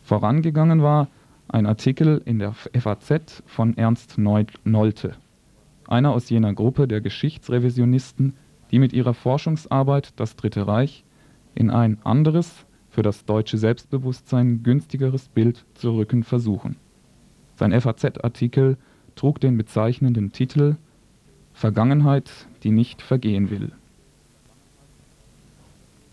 Vorangegangen 0.02 0.82
war 0.82 1.06
ein 1.46 1.66
Artikel 1.66 2.20
in 2.24 2.40
der 2.40 2.52
FAZ 2.52 3.44
von 3.46 3.76
Ernst 3.76 4.18
Nolte, 4.18 5.14
einer 5.88 6.12
aus 6.12 6.30
jener 6.30 6.54
Gruppe 6.54 6.86
der 6.86 7.00
Geschichtsrevisionisten, 7.00 8.34
die 8.70 8.78
mit 8.78 8.92
ihrer 8.92 9.14
Forschungsarbeit 9.14 10.12
das 10.16 10.36
Dritte 10.36 10.66
Reich 10.66 11.04
in 11.54 11.70
ein 11.70 11.98
anderes, 12.04 12.66
für 12.90 13.02
das 13.02 13.24
deutsche 13.24 13.58
Selbstbewusstsein 13.58 14.62
günstigeres 14.62 15.28
Bild 15.28 15.64
zu 15.74 15.96
rücken 15.96 16.24
versuchen. 16.24 16.76
Sein 17.56 17.78
FAZ-Artikel 17.78 18.76
trug 19.14 19.40
den 19.40 19.56
bezeichnenden 19.56 20.32
Titel 20.32 20.76
Vergangenheit, 21.52 22.30
die 22.62 22.70
nicht 22.70 23.02
vergehen 23.02 23.50
will. 23.50 23.72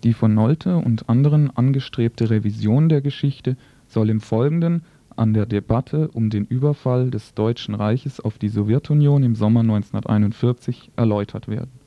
Die 0.04 0.14
von 0.14 0.34
Nolte 0.34 0.78
und 0.78 1.10
anderen 1.10 1.56
angestrebte 1.56 2.30
Revision 2.30 2.90
der 2.90 3.02
Geschichte 3.02 3.58
soll 3.88 4.10
im 4.10 4.22
Folgenden 4.22 4.84
an 5.16 5.34
der 5.34 5.46
Debatte 5.46 6.10
um 6.10 6.30
den 6.30 6.46
Überfall 6.46 7.10
des 7.10 7.34
Deutschen 7.34 7.76
Reiches 7.76 8.20
auf 8.20 8.38
die 8.38 8.50
Sowjetunion 8.50 9.24
im 9.24 9.36
Sommer 9.36 9.62
1941 9.62 10.92
erläutert 10.96 11.48
werden 11.48 11.86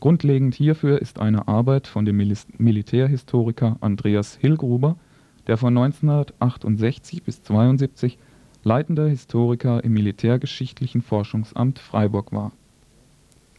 Grundlegend 0.00 0.54
hierfür 0.54 1.02
ist 1.02 1.18
eine 1.18 1.46
Arbeit 1.46 1.86
von 1.86 2.06
dem 2.06 2.16
Militärhistoriker 2.16 3.76
Andreas 3.82 4.34
Hillgruber, 4.36 4.96
der 5.46 5.58
von 5.58 5.76
1968 5.76 7.22
bis 7.22 7.40
1972 7.40 8.18
leitender 8.64 9.08
Historiker 9.08 9.84
im 9.84 9.92
Militärgeschichtlichen 9.92 11.02
Forschungsamt 11.02 11.78
Freiburg 11.78 12.32
war. 12.32 12.52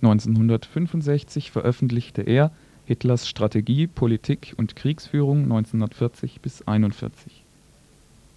1965 0.02 1.52
veröffentlichte 1.52 2.24
er 2.24 2.52
Hitlers 2.86 3.28
Strategie, 3.28 3.86
Politik 3.86 4.56
und 4.58 4.76
Kriegsführung 4.76 5.44
1940 5.44 6.42
bis 6.42 6.62
1941. 6.62 7.41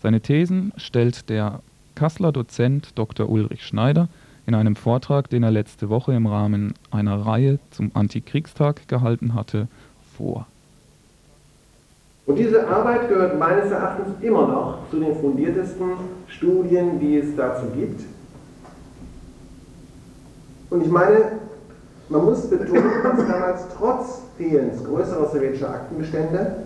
Seine 0.04 0.20
Thesen 0.20 0.74
stellt 0.76 1.30
der 1.30 1.60
Kasseler 1.94 2.30
Dozent 2.30 2.90
Dr. 2.94 3.26
Ulrich 3.26 3.64
Schneider 3.64 4.08
in 4.46 4.54
einem 4.54 4.76
Vortrag, 4.76 5.30
den 5.30 5.42
er 5.42 5.50
letzte 5.50 5.88
Woche 5.88 6.12
im 6.12 6.26
Rahmen 6.26 6.74
einer 6.90 7.24
Reihe 7.24 7.58
zum 7.70 7.90
Antikriegstag 7.94 8.86
gehalten 8.86 9.32
hatte, 9.32 9.66
vor. 10.14 10.46
Und 12.26 12.36
diese 12.36 12.68
Arbeit 12.68 13.08
gehört 13.08 13.38
meines 13.38 13.70
Erachtens 13.70 14.08
immer 14.20 14.46
noch 14.46 14.78
zu 14.90 15.00
den 15.00 15.16
fundiertesten 15.16 15.92
Studien, 16.28 17.00
die 17.00 17.16
es 17.16 17.34
dazu 17.34 17.64
gibt. 17.74 18.02
Und 20.68 20.82
ich 20.82 20.90
meine, 20.90 21.38
man 22.10 22.26
muss 22.26 22.50
betonen, 22.50 22.92
dass 23.02 23.26
damals 23.26 23.64
trotz 23.78 24.20
Fehlens 24.36 24.84
größerer 24.84 25.30
sowjetischer 25.30 25.70
Aktenbestände 25.70 26.56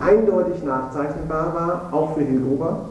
eindeutig 0.00 0.62
nachzeichnbar 0.64 1.54
war, 1.54 1.88
auch 1.92 2.14
für 2.14 2.24
Hilgruber, 2.24 2.86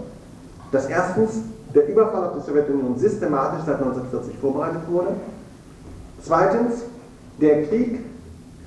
dass 0.71 0.85
erstens 0.85 1.41
der 1.73 1.87
Überfall 1.89 2.29
auf 2.29 2.33
die 2.37 2.45
Sowjetunion 2.49 2.97
systematisch 2.97 3.61
seit 3.65 3.75
1940 3.75 4.37
vorbereitet 4.37 4.81
wurde. 4.89 5.09
Zweitens, 6.21 6.83
der 7.41 7.63
Krieg 7.63 7.99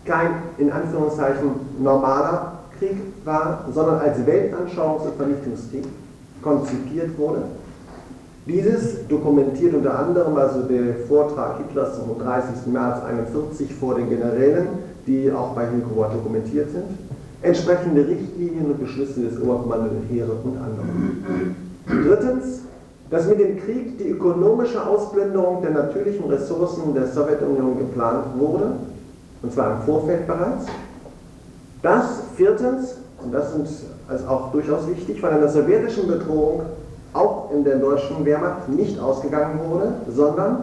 kein 0.05 0.31
in 0.59 0.73
Anführungszeichen 0.73 1.51
normaler 1.79 2.53
Krieg 2.79 2.97
war, 3.25 3.65
sondern 3.73 4.01
als 4.01 4.19
Weltanschauungs- 4.19 5.07
und 5.07 5.17
Vernichtungskrieg 5.17 5.85
konzipiert 6.43 7.17
wurde. 7.19 7.43
Dieses 8.47 9.07
dokumentiert 9.07 9.75
unter 9.75 9.97
anderem 9.97 10.37
also 10.37 10.63
der 10.63 10.97
Vortrag 11.07 11.59
Hitlers 11.59 11.99
vom 11.99 12.19
30. 12.19 12.73
März 12.73 13.03
1941 13.05 13.75
vor 13.75 13.95
den 13.95 14.09
Generälen, 14.09 14.67
die 15.07 15.31
auch 15.31 15.51
bei 15.55 15.69
Hilkowa 15.69 16.09
dokumentiert 16.09 16.71
sind, 16.73 16.87
entsprechende 17.43 18.07
Richtlinien 18.07 18.67
und 18.67 18.81
Beschlüsse 18.81 19.21
des 19.21 19.41
Oberkommando 19.41 19.91
der 19.91 20.17
Heere 20.17 20.33
und 20.33 20.57
anderem. 20.57 21.57
Drittens, 21.87 22.61
dass 23.11 23.29
mit 23.29 23.41
dem 23.41 23.59
Krieg 23.59 23.99
die 23.99 24.09
ökonomische 24.09 24.85
Ausblendung 24.85 25.61
der 25.61 25.73
natürlichen 25.73 26.25
Ressourcen 26.31 26.95
der 26.95 27.07
Sowjetunion 27.07 27.79
geplant 27.79 28.25
wurde, 28.39 28.73
und 29.43 29.53
zwar 29.53 29.77
im 29.77 29.83
Vorfeld 29.83 30.27
bereits. 30.27 30.67
Dass 31.83 32.23
viertens, 32.37 32.97
und 33.23 33.35
das 33.35 33.55
ist 33.55 33.85
also 34.09 34.27
auch 34.29 34.53
durchaus 34.53 34.89
wichtig, 34.89 35.21
von 35.21 35.31
einer 35.31 35.49
sowjetischen 35.49 36.07
Bedrohung 36.07 36.63
auch 37.13 37.51
in 37.53 37.65
der 37.65 37.77
deutschen 37.77 38.25
Wehrmacht 38.25 38.69
nicht 38.69 38.99
ausgegangen 38.99 39.59
wurde, 39.69 39.93
sondern 40.15 40.59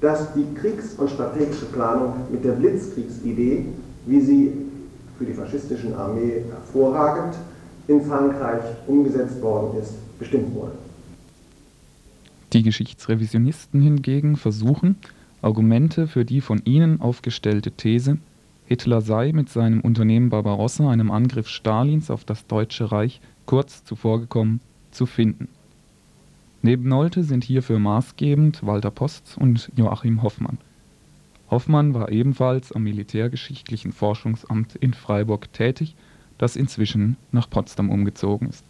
dass 0.00 0.32
die 0.34 0.46
Kriegs- 0.54 0.94
und 0.98 1.08
strategische 1.08 1.66
Planung 1.66 2.14
mit 2.30 2.44
der 2.44 2.52
Blitzkriegsidee, 2.52 3.66
wie 4.06 4.20
sie 4.20 4.63
für 5.18 5.24
die 5.24 5.34
faschistischen 5.34 5.94
Armee 5.94 6.42
hervorragend 6.50 7.36
in 7.86 8.02
Frankreich 8.02 8.62
umgesetzt 8.86 9.40
worden 9.42 9.78
ist, 9.80 9.94
bestimmt 10.18 10.54
wurde. 10.54 10.72
Die 12.52 12.62
Geschichtsrevisionisten 12.62 13.80
hingegen 13.80 14.36
versuchen, 14.36 14.96
Argumente 15.42 16.06
für 16.06 16.24
die 16.24 16.40
von 16.40 16.62
ihnen 16.64 17.00
aufgestellte 17.00 17.72
These, 17.72 18.18
Hitler 18.66 19.02
sei 19.02 19.32
mit 19.32 19.50
seinem 19.50 19.80
Unternehmen 19.80 20.30
Barbarossa 20.30 20.88
einem 20.88 21.10
Angriff 21.10 21.48
Stalins 21.48 22.10
auf 22.10 22.24
das 22.24 22.46
Deutsche 22.46 22.90
Reich 22.90 23.20
kurz 23.44 23.84
zuvorgekommen, 23.84 24.60
zu 24.90 25.06
finden. 25.06 25.48
Neben 26.62 26.88
Nolte 26.88 27.24
sind 27.24 27.44
hierfür 27.44 27.78
maßgebend 27.78 28.64
Walter 28.64 28.90
Post 28.90 29.36
und 29.38 29.70
Joachim 29.76 30.22
Hoffmann. 30.22 30.56
Hoffmann 31.50 31.94
war 31.94 32.10
ebenfalls 32.10 32.72
am 32.72 32.82
Militärgeschichtlichen 32.84 33.92
Forschungsamt 33.92 34.76
in 34.76 34.94
Freiburg 34.94 35.52
tätig, 35.52 35.94
das 36.38 36.56
inzwischen 36.56 37.16
nach 37.32 37.48
Potsdam 37.48 37.90
umgezogen 37.90 38.48
ist. 38.48 38.64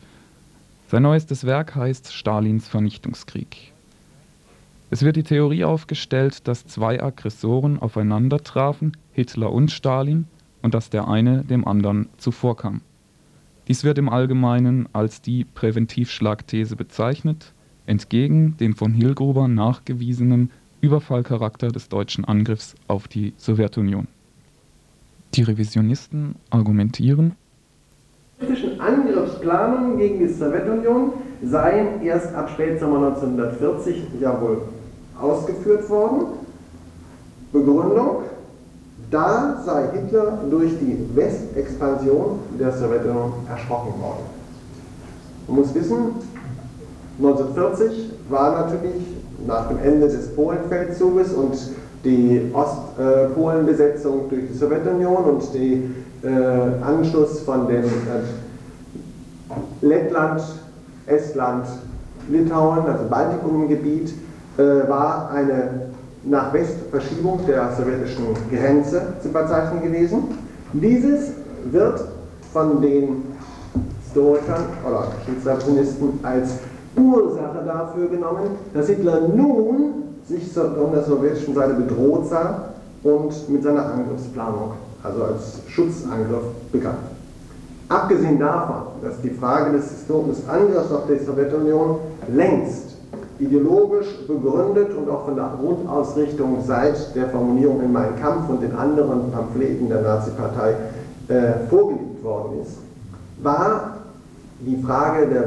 Sein 0.88 1.02
neuestes 1.02 1.44
Werk 1.44 1.74
heißt 1.74 2.12
Stalins 2.12 2.68
Vernichtungskrieg. 2.68 3.72
Es 4.90 5.02
wird 5.02 5.16
die 5.16 5.22
Theorie 5.22 5.64
aufgestellt, 5.64 6.46
dass 6.46 6.66
zwei 6.66 7.02
Aggressoren 7.02 7.78
aufeinander 7.78 8.38
trafen, 8.42 8.96
Hitler 9.12 9.50
und 9.50 9.70
Stalin, 9.70 10.26
und 10.62 10.72
dass 10.72 10.88
der 10.88 11.08
eine 11.08 11.44
dem 11.44 11.66
anderen 11.66 12.08
zuvorkam. 12.16 12.80
Dies 13.68 13.84
wird 13.84 13.98
im 13.98 14.08
Allgemeinen 14.08 14.88
als 14.92 15.20
die 15.20 15.44
Präventivschlagthese 15.44 16.76
bezeichnet, 16.76 17.52
entgegen 17.86 18.56
dem 18.58 18.74
von 18.74 18.92
Hilgruber 18.92 19.48
nachgewiesenen 19.48 20.50
Überfallcharakter 20.84 21.68
des 21.68 21.88
deutschen 21.88 22.26
Angriffs 22.26 22.74
auf 22.88 23.08
die 23.08 23.32
Sowjetunion. 23.38 24.06
Die 25.32 25.42
Revisionisten 25.42 26.34
argumentieren, 26.50 27.36
Die 28.38 28.78
Angriffsplanungen 28.78 29.96
gegen 29.96 30.18
die 30.18 30.28
Sowjetunion 30.28 31.14
seien 31.42 32.02
erst 32.02 32.34
ab 32.34 32.50
Spätsommer 32.50 33.08
1940 33.08 34.02
ja 34.20 34.38
wohl 34.38 34.60
ausgeführt 35.18 35.88
worden. 35.88 36.26
Begründung, 37.50 38.24
da 39.10 39.62
sei 39.64 39.88
Hitler 39.92 40.44
durch 40.50 40.72
die 40.80 40.98
Westexpansion 41.14 42.40
der 42.60 42.72
Sowjetunion 42.72 43.32
erschrocken 43.48 43.98
worden. 44.02 44.26
Man 45.48 45.56
muss 45.56 45.74
wissen, 45.74 46.16
1940 47.18 48.10
war 48.28 48.66
natürlich 48.66 49.23
nach 49.46 49.68
dem 49.68 49.78
Ende 49.82 50.08
des 50.08 50.34
Polenfeldzuges 50.34 51.32
und 51.32 51.56
die 52.04 52.50
Ostpolenbesetzung 52.52 54.28
durch 54.28 54.42
die 54.52 54.58
Sowjetunion 54.58 55.24
und 55.24 55.42
der 55.54 56.30
äh, 56.30 56.82
Anschluss 56.82 57.40
von 57.40 57.66
dem 57.66 57.84
äh, 57.84 57.88
Lettland, 59.80 60.42
Estland, 61.06 61.66
Litauen, 62.28 62.86
also 62.86 63.04
Baltikumgebiet, 63.08 64.14
äh, 64.56 64.62
war 64.88 65.30
eine 65.30 65.92
nach 66.24 66.52
West 66.52 66.76
Verschiebung 66.90 67.40
der 67.46 67.70
sowjetischen 67.76 68.24
Grenze 68.50 69.14
zu 69.22 69.28
verzeichnen 69.28 69.82
gewesen. 69.82 70.24
Dieses 70.72 71.32
wird 71.70 72.04
von 72.52 72.80
den 72.80 73.22
Historikern 74.02 74.64
oder 74.86 75.08
Geschichtsrevisionisten 75.26 76.20
als 76.22 76.54
Ursache 76.96 77.64
dafür 77.66 78.08
genommen, 78.08 78.50
dass 78.72 78.86
Hitler 78.86 79.28
nun 79.28 80.04
sich 80.26 80.52
von 80.52 80.92
der 80.92 81.02
sowjetischen 81.02 81.54
Seite 81.54 81.74
bedroht 81.74 82.26
sah 82.28 82.68
und 83.02 83.48
mit 83.50 83.62
seiner 83.62 83.92
Angriffsplanung, 83.92 84.72
also 85.02 85.24
als 85.24 85.60
Schutzangriff, 85.68 86.44
begann. 86.72 86.96
Abgesehen 87.88 88.38
davon, 88.38 88.86
dass 89.02 89.20
die 89.20 89.30
Frage 89.30 89.72
des, 89.72 90.06
des 90.06 90.48
Angriffs 90.48 90.90
auf 90.90 91.02
die 91.06 91.22
Sowjetunion 91.22 91.98
längst 92.28 92.94
ideologisch 93.38 94.26
begründet 94.26 94.90
und 94.96 95.10
auch 95.10 95.26
von 95.26 95.36
der 95.36 95.50
Grundausrichtung 95.60 96.58
seit 96.64 97.14
der 97.14 97.28
Formulierung 97.28 97.82
in 97.82 97.92
Mein 97.92 98.18
Kampf 98.20 98.48
und 98.48 98.62
den 98.62 98.74
anderen 98.74 99.30
Pamphleten 99.32 99.88
der 99.88 100.02
Nazi-Partei 100.02 100.74
äh, 101.28 101.68
vorgelegt 101.68 102.22
worden 102.22 102.62
ist, 102.62 102.78
war 103.42 103.98
die 104.60 104.80
Frage 104.82 105.26
der 105.26 105.44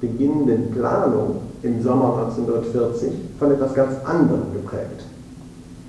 beginnenden 0.00 0.70
Planung 0.72 1.36
im 1.62 1.82
Sommer 1.82 2.26
1940 2.26 3.12
von 3.38 3.50
etwas 3.50 3.74
ganz 3.74 3.94
anderem 4.04 4.52
geprägt. 4.52 5.04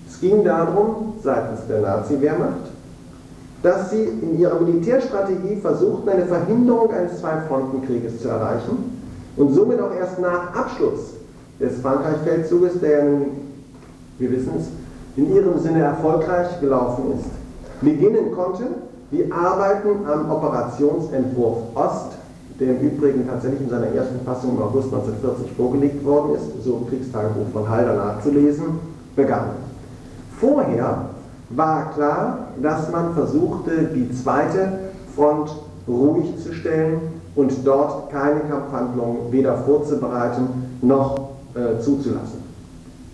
Es 0.09 0.19
ging 0.19 0.43
darum, 0.43 1.13
seitens 1.21 1.67
der 1.67 1.81
Nazi-Wehrmacht, 1.81 2.71
dass 3.63 3.89
sie 3.89 4.03
in 4.03 4.39
ihrer 4.39 4.59
Militärstrategie 4.59 5.57
versuchten, 5.57 6.09
eine 6.09 6.25
Verhinderung 6.25 6.91
eines 6.91 7.19
Zwei-Fronten-Krieges 7.19 8.21
zu 8.21 8.29
erreichen 8.29 9.01
und 9.35 9.53
somit 9.53 9.79
auch 9.81 9.93
erst 9.93 10.19
nach 10.19 10.55
Abschluss 10.55 11.13
des 11.59 11.79
Frankreich-Feldzuges, 11.81 12.79
der 12.79 13.03
nun, 13.03 13.25
wir 14.19 14.31
wissen 14.31 14.53
es, 14.57 14.67
in 15.17 15.35
ihrem 15.35 15.59
Sinne 15.59 15.81
erfolgreich 15.81 16.59
gelaufen 16.61 17.13
ist, 17.17 17.29
beginnen 17.81 18.31
konnte, 18.33 18.65
die 19.11 19.31
Arbeiten 19.31 20.05
am 20.05 20.31
Operationsentwurf 20.31 21.57
Ost, 21.75 22.16
der 22.59 22.79
im 22.79 22.87
Übrigen 22.87 23.27
tatsächlich 23.27 23.61
in 23.61 23.69
seiner 23.69 23.87
ersten 23.87 24.25
Fassung 24.25 24.57
im 24.57 24.63
August 24.63 24.93
1940 24.93 25.51
vorgelegt 25.55 26.03
worden 26.03 26.35
ist, 26.35 26.63
so 26.63 26.77
im 26.77 26.89
Kriegstagebuch 26.89 27.47
von 27.53 27.69
Halder 27.69 27.95
nachzulesen, 27.95 28.65
begannen. 29.15 29.51
Vorher 30.39 31.09
war 31.49 31.91
klar, 31.93 32.47
dass 32.61 32.91
man 32.91 33.13
versuchte, 33.13 33.89
die 33.95 34.11
zweite 34.11 34.79
Front 35.15 35.51
ruhig 35.87 36.37
zu 36.43 36.53
stellen 36.53 36.99
und 37.35 37.53
dort 37.65 38.11
keine 38.11 38.41
Kampfhandlungen 38.41 39.31
weder 39.31 39.57
vorzubereiten 39.57 40.47
noch 40.81 41.29
äh, 41.53 41.79
zuzulassen. 41.79 42.43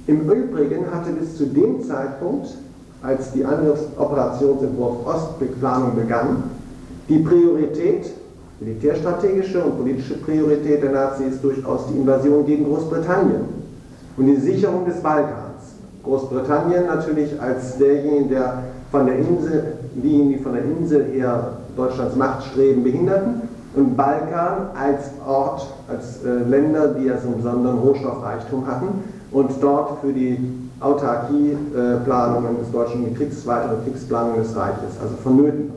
Im 0.07 0.29
Übrigen 0.29 0.85
hatte 0.93 1.11
bis 1.11 1.37
zu 1.37 1.45
dem 1.45 1.83
Zeitpunkt, 1.83 2.47
als 3.01 3.31
die 3.33 3.45
Angriffsoperationsentwurf 3.45 5.05
Ostplanung 5.05 5.95
begann, 5.95 6.43
die 7.09 7.19
Priorität, 7.19 8.11
militärstrategische 8.63 9.63
und 9.63 9.77
politische 9.77 10.15
Priorität 10.17 10.83
der 10.83 10.91
Nazis 10.91 11.41
durchaus 11.41 11.87
die 11.87 11.97
Invasion 11.97 12.45
gegen 12.45 12.65
Großbritannien 12.65 13.41
und 14.17 14.25
die 14.25 14.37
Sicherung 14.37 14.85
des 14.85 15.01
Balkans. 15.01 15.75
Großbritannien 16.03 16.87
natürlich 16.87 17.39
als 17.41 17.77
derjenige, 17.77 18.35
der 18.35 18.63
von 18.91 19.05
der 19.05 19.17
Insel, 19.17 19.73
diejenigen, 19.95 20.37
die 20.37 20.43
von 20.43 20.53
der 20.53 20.63
Insel 20.63 21.05
her 21.13 21.57
Deutschlands 21.75 22.15
Machtstreben 22.15 22.83
behinderten 22.83 23.41
und 23.75 23.97
Balkan 23.97 24.67
als 24.79 25.09
Ort, 25.25 25.67
als 25.87 26.23
äh, 26.23 26.47
Länder, 26.47 26.89
die 26.89 27.05
ja 27.05 27.17
so 27.17 27.29
einen 27.29 27.37
besonderen 27.37 27.79
Rohstoffreichtum 27.79 28.67
hatten 28.67 28.87
und 29.31 29.51
dort 29.61 30.01
für 30.01 30.13
die 30.13 30.37
Autarkieplanungen 30.79 32.55
äh, 32.55 32.59
des 32.59 32.71
deutschen 32.71 33.15
Kriegs, 33.15 33.47
weitere 33.47 33.75
Kriegsplanungen 33.83 34.43
des 34.43 34.55
Reiches, 34.55 34.99
also 35.01 35.15
vonnöten. 35.23 35.71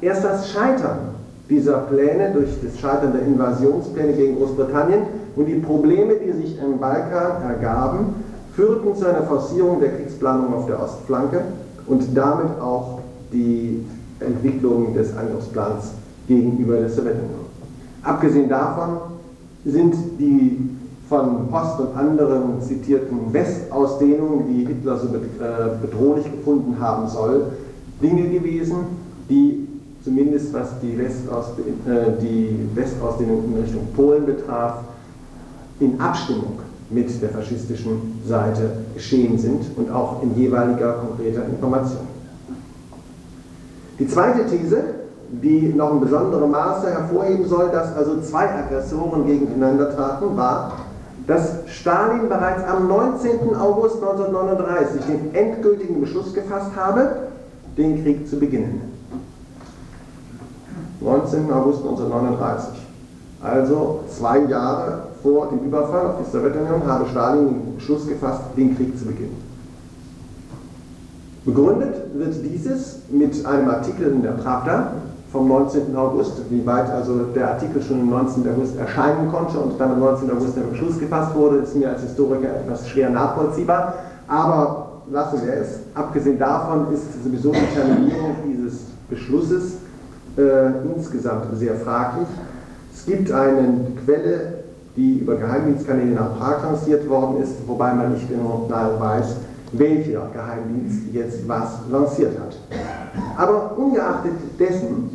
Erst 0.00 0.24
das 0.24 0.48
Scheitern 0.48 1.17
dieser 1.48 1.78
Pläne 1.78 2.32
durch 2.32 2.50
das 2.62 2.78
Scheitern 2.78 3.12
der 3.12 3.22
Invasionspläne 3.22 4.12
gegen 4.12 4.36
Großbritannien 4.36 5.02
und 5.36 5.46
die 5.46 5.54
Probleme, 5.54 6.14
die 6.14 6.32
sich 6.32 6.58
im 6.60 6.78
Balkan 6.78 7.42
ergaben, 7.48 8.14
führten 8.54 8.94
zu 8.94 9.06
einer 9.06 9.22
Forcierung 9.22 9.80
der 9.80 9.92
Kriegsplanung 9.92 10.52
auf 10.52 10.66
der 10.66 10.82
Ostflanke 10.82 11.42
und 11.86 12.04
damit 12.14 12.60
auch 12.60 13.00
die 13.32 13.84
Entwicklung 14.20 14.94
des 14.94 15.16
Angriffsplans 15.16 15.92
gegenüber 16.26 16.76
der 16.76 16.88
Sowjetunion. 16.88 17.46
Abgesehen 18.02 18.48
davon 18.48 18.98
sind 19.64 19.94
die 20.18 20.70
von 21.08 21.48
Post 21.48 21.80
und 21.80 21.96
anderen 21.96 22.60
zitierten 22.60 23.32
Westausdehnungen, 23.32 24.46
die 24.48 24.66
Hitler 24.66 24.98
so 24.98 25.06
äh, 25.06 25.80
bedrohlich 25.80 26.30
gefunden 26.30 26.76
haben 26.78 27.08
soll, 27.08 27.46
Dinge 28.02 28.28
gewesen, 28.28 28.76
die 29.30 29.67
zumindest 30.04 30.52
was 30.54 30.68
die, 30.80 30.96
Westausdehnung, 30.96 31.80
äh, 31.86 32.20
die 32.20 32.68
Westausdehnung 32.74 33.44
in 33.44 33.62
Richtung 33.62 33.88
Polen 33.94 34.26
betraf, 34.26 34.84
in 35.80 36.00
Abstimmung 36.00 36.60
mit 36.90 37.20
der 37.20 37.28
faschistischen 37.28 38.20
Seite 38.26 38.70
geschehen 38.94 39.38
sind 39.38 39.76
und 39.76 39.90
auch 39.90 40.22
in 40.22 40.34
jeweiliger 40.36 40.94
konkreter 40.94 41.44
Information. 41.44 42.06
Die 43.98 44.06
zweite 44.06 44.46
These, 44.46 44.82
die 45.30 45.72
noch 45.74 45.92
in 45.92 46.00
besonderem 46.00 46.50
Maße 46.50 46.90
hervorheben 46.90 47.46
soll, 47.46 47.68
dass 47.70 47.94
also 47.94 48.20
zwei 48.20 48.48
Aggressoren 48.48 49.26
gegeneinander 49.26 49.94
traten, 49.94 50.36
war, 50.36 50.72
dass 51.26 51.56
Stalin 51.66 52.28
bereits 52.28 52.64
am 52.64 52.88
19. 52.88 53.54
August 53.54 53.96
1939 53.96 55.02
den 55.04 55.34
endgültigen 55.34 56.00
Beschluss 56.00 56.32
gefasst 56.32 56.70
habe, 56.74 57.28
den 57.76 58.02
Krieg 58.02 58.26
zu 58.26 58.38
beginnen. 58.38 58.97
19. 61.00 61.50
August 61.52 61.80
1939. 61.80 62.70
Also 63.40 64.00
zwei 64.08 64.40
Jahre 64.40 65.02
vor 65.22 65.48
dem 65.48 65.60
Überfall 65.60 66.06
auf 66.06 66.14
die 66.24 66.30
Sowjetunion 66.30 66.84
habe 66.86 67.06
Stalin 67.08 67.46
den 67.46 67.76
Beschluss 67.76 68.06
gefasst, 68.08 68.42
den 68.56 68.76
Krieg 68.76 68.98
zu 68.98 69.04
beginnen. 69.04 69.36
Begründet 71.44 71.94
wird 72.14 72.34
dieses 72.44 72.98
mit 73.10 73.46
einem 73.46 73.70
Artikel 73.70 74.12
in 74.12 74.22
der 74.22 74.32
Pravda 74.32 74.92
vom 75.32 75.46
19. 75.48 75.94
August, 75.96 76.42
wie 76.50 76.66
weit 76.66 76.90
also 76.90 77.24
der 77.34 77.52
Artikel 77.52 77.80
schon 77.80 78.00
am 78.00 78.10
19. 78.10 78.48
August 78.50 78.76
erscheinen 78.76 79.30
konnte 79.30 79.58
und 79.58 79.78
dann 79.80 79.92
am 79.92 80.00
19. 80.00 80.30
August 80.30 80.56
der 80.56 80.62
Beschluss 80.62 80.98
gefasst 80.98 81.34
wurde, 81.34 81.58
ist 81.58 81.76
mir 81.76 81.90
als 81.90 82.02
Historiker 82.02 82.48
etwas 82.48 82.88
schwer 82.88 83.10
nachvollziehbar, 83.10 83.94
aber 84.26 84.88
lassen 85.10 85.40
wir 85.44 85.54
es. 85.54 85.80
Abgesehen 85.94 86.38
davon 86.38 86.92
ist 86.92 87.22
sowieso 87.24 87.52
die 87.52 87.74
Terminierung 87.74 88.36
dieses 88.46 88.80
Beschlusses 89.08 89.77
äh, 90.38 90.94
insgesamt 90.94 91.46
sehr 91.58 91.74
fraglich. 91.74 92.28
Es 92.94 93.04
gibt 93.04 93.30
eine 93.32 93.86
Quelle, 94.04 94.54
die 94.96 95.18
über 95.18 95.36
Geheimdienstkanäle 95.36 96.14
nach 96.14 96.38
Prag 96.38 96.62
lanciert 96.62 97.08
worden 97.08 97.42
ist, 97.42 97.54
wobei 97.66 97.92
man 97.94 98.14
nicht 98.14 98.28
genau 98.28 98.66
weiß, 98.68 99.36
welcher 99.72 100.28
Geheimdienst 100.32 101.12
jetzt 101.12 101.46
was 101.46 101.80
lanciert 101.90 102.38
hat. 102.38 102.56
Aber 103.36 103.76
ungeachtet 103.76 104.32
dessen 104.58 105.10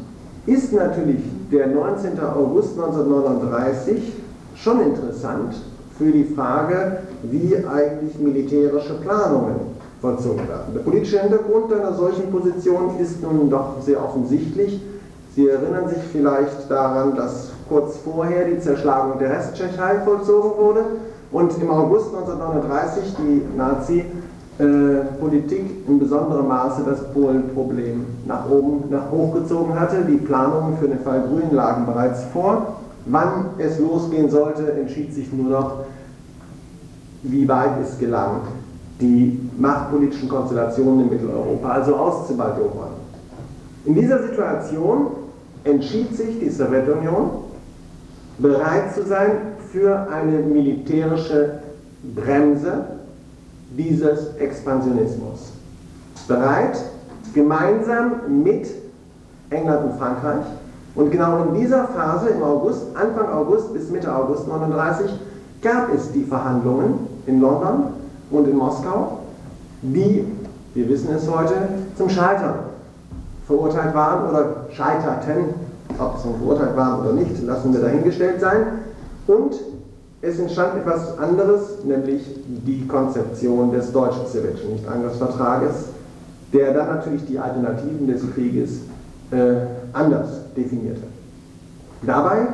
ist 0.45 0.73
natürlich 0.73 1.21
der 1.51 1.67
19. 1.67 2.19
August 2.19 2.79
1939 2.79 4.13
schon 4.55 4.81
interessant 4.81 5.55
für 5.97 6.11
die 6.11 6.25
Frage, 6.25 6.99
wie 7.23 7.55
eigentlich 7.65 8.17
militärische 8.19 8.95
Planungen 8.95 9.55
vollzogen 10.01 10.47
werden. 10.47 10.73
Der 10.73 10.81
politische 10.81 11.21
Hintergrund 11.21 11.71
einer 11.71 11.93
solchen 11.93 12.29
Position 12.31 12.97
ist 12.99 13.21
nun 13.21 13.49
doch 13.49 13.81
sehr 13.81 14.03
offensichtlich. 14.03 14.81
Sie 15.35 15.49
erinnern 15.49 15.89
sich 15.89 16.03
vielleicht 16.11 16.69
daran, 16.69 17.15
dass 17.15 17.49
kurz 17.67 17.97
vorher 17.97 18.45
die 18.45 18.59
Zerschlagung 18.59 19.17
der 19.17 19.31
Resttschechei 19.31 20.01
vollzogen 20.05 20.51
wurde 20.57 20.85
und 21.31 21.59
im 21.59 21.71
August 21.71 22.13
1939 22.13 23.15
die 23.17 23.41
Nazi-Politik 23.57 25.87
in 25.87 25.97
besonderem 25.97 26.47
Maße 26.47 26.83
das 26.85 27.11
Polen-Problem 27.13 28.05
nach 28.27 28.47
oben, 28.47 28.83
nach 28.91 29.09
hochgezogen 29.09 29.79
hatte. 29.79 30.05
Die 30.07 30.17
Planungen 30.17 30.77
für 30.77 30.87
den 30.87 30.99
Fall 30.99 31.21
Grün 31.21 31.55
lagen 31.55 31.87
bereits 31.87 32.25
vor. 32.25 32.75
Wann 33.07 33.45
es 33.57 33.79
losgehen 33.79 34.29
sollte, 34.29 34.71
entschied 34.73 35.15
sich 35.15 35.33
nur 35.33 35.49
noch, 35.49 35.77
wie 37.23 37.47
weit 37.47 37.79
es 37.81 37.97
gelang, 37.97 38.41
die 39.01 39.39
machtpolitischen 39.57 40.29
Konstellationen 40.29 41.01
in 41.01 41.09
Mitteleuropa 41.09 41.69
also 41.69 41.95
auszubaldowern. 41.95 43.01
In 43.85 43.95
dieser 43.95 44.21
Situation 44.21 45.22
entschied 45.63 46.15
sich 46.15 46.39
die 46.39 46.49
Sowjetunion, 46.49 47.29
bereit 48.37 48.93
zu 48.93 49.03
sein 49.03 49.31
für 49.71 50.07
eine 50.09 50.39
militärische 50.39 51.59
Bremse 52.15 52.85
dieses 53.77 54.35
Expansionismus. 54.35 55.53
Bereit, 56.27 56.77
gemeinsam 57.33 58.43
mit 58.43 58.67
England 59.49 59.91
und 59.91 59.97
Frankreich. 59.97 60.45
Und 60.95 61.11
genau 61.11 61.43
in 61.43 61.59
dieser 61.59 61.87
Phase, 61.87 62.29
im 62.29 62.43
August, 62.43 62.83
Anfang 62.95 63.29
August 63.29 63.73
bis 63.73 63.89
Mitte 63.89 64.13
August 64.13 64.43
1939, 64.43 65.11
gab 65.61 65.93
es 65.93 66.11
die 66.11 66.23
Verhandlungen 66.23 67.07
in 67.25 67.41
London 67.41 67.93
und 68.29 68.47
in 68.47 68.57
Moskau, 68.57 69.19
die, 69.81 70.25
wir 70.75 70.89
wissen 70.89 71.15
es 71.15 71.29
heute, 71.29 71.55
zum 71.95 72.09
Scheitern 72.09 72.72
verurteilt 73.53 73.93
waren 73.93 74.29
oder 74.29 74.55
scheiterten, 74.71 75.53
ob 75.99 76.17
sie 76.17 76.29
verurteilt 76.39 76.75
waren 76.75 77.01
oder 77.01 77.13
nicht, 77.13 77.43
lassen 77.43 77.73
wir 77.73 77.81
dahingestellt 77.81 78.39
sein. 78.39 78.79
Und 79.27 79.53
es 80.21 80.39
entstand 80.39 80.77
etwas 80.77 81.17
anderes, 81.19 81.83
nämlich 81.83 82.23
die 82.47 82.87
Konzeption 82.87 83.71
des 83.71 83.91
deutschen 83.91 84.25
sowjetischen 84.25 84.73
Nichtangriffsvertrages, 84.73 85.85
der 86.51 86.73
dann 86.73 86.87
natürlich 86.87 87.25
die 87.25 87.37
Alternativen 87.37 88.07
des 88.07 88.21
Krieges 88.33 88.79
äh, 89.31 89.55
anders 89.91 90.29
definierte. 90.55 91.03
Dabei 92.01 92.47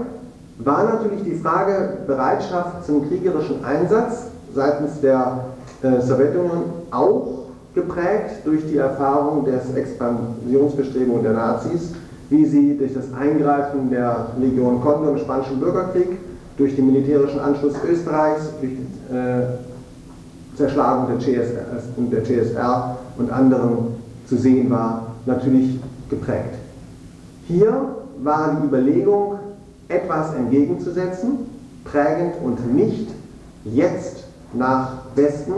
war 0.57 0.83
natürlich 0.83 1.23
die 1.23 1.35
Frage 1.35 1.99
Bereitschaft 2.07 2.85
zum 2.85 3.07
kriegerischen 3.07 3.63
Einsatz 3.63 4.27
seitens 4.53 4.99
der 4.99 5.45
äh, 5.81 6.01
Sowjetunion 6.01 6.63
auch 6.91 7.38
geprägt 7.75 8.45
durch 8.45 8.65
die 8.67 8.77
Erfahrung 8.77 9.45
des 9.45 9.73
Expansionsbestrebungen 9.73 11.23
der 11.23 11.33
Nazis, 11.33 11.91
wie 12.29 12.45
sie 12.45 12.77
durch 12.77 12.93
das 12.93 13.13
Eingreifen 13.13 13.89
der 13.89 14.27
Legion 14.39 14.81
Condor 14.81 15.11
im 15.11 15.17
Spanischen 15.17 15.59
Bürgerkrieg, 15.59 16.17
durch 16.57 16.75
den 16.75 16.87
militärischen 16.87 17.39
Anschluss 17.39 17.73
Österreichs, 17.89 18.51
durch 18.59 18.73
die 18.73 19.15
äh, 19.15 19.43
Zerschlagung 20.55 21.07
der 21.07 21.19
CSR, 21.19 21.65
der 21.97 22.23
CSR 22.23 22.97
und 23.17 23.31
anderen 23.31 23.95
zu 24.27 24.35
sehen 24.35 24.69
war, 24.69 25.15
natürlich 25.25 25.79
geprägt. 26.09 26.55
Hier 27.47 27.95
war 28.21 28.57
die 28.59 28.67
Überlegung, 28.67 29.39
etwas 29.87 30.35
entgegenzusetzen, 30.35 31.39
prägend 31.83 32.35
und 32.43 32.75
nicht 32.75 33.09
jetzt 33.65 34.25
nach 34.53 34.91
Westen 35.15 35.53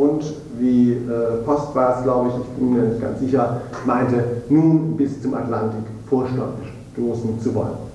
und 0.00 0.24
wie 0.58 0.92
äh, 0.92 1.44
Post 1.44 1.74
war 1.74 1.98
es, 1.98 2.04
glaube 2.04 2.30
ich, 2.30 2.34
ich 2.36 2.48
bin 2.58 2.72
mir 2.72 2.82
nicht 2.84 3.02
ganz 3.02 3.20
sicher, 3.20 3.60
meinte, 3.84 4.42
nun 4.48 4.96
bis 4.96 5.20
zum 5.20 5.34
Atlantik 5.34 5.84
vorstoßen 6.08 7.40
zu 7.40 7.54
wollen. 7.54 7.90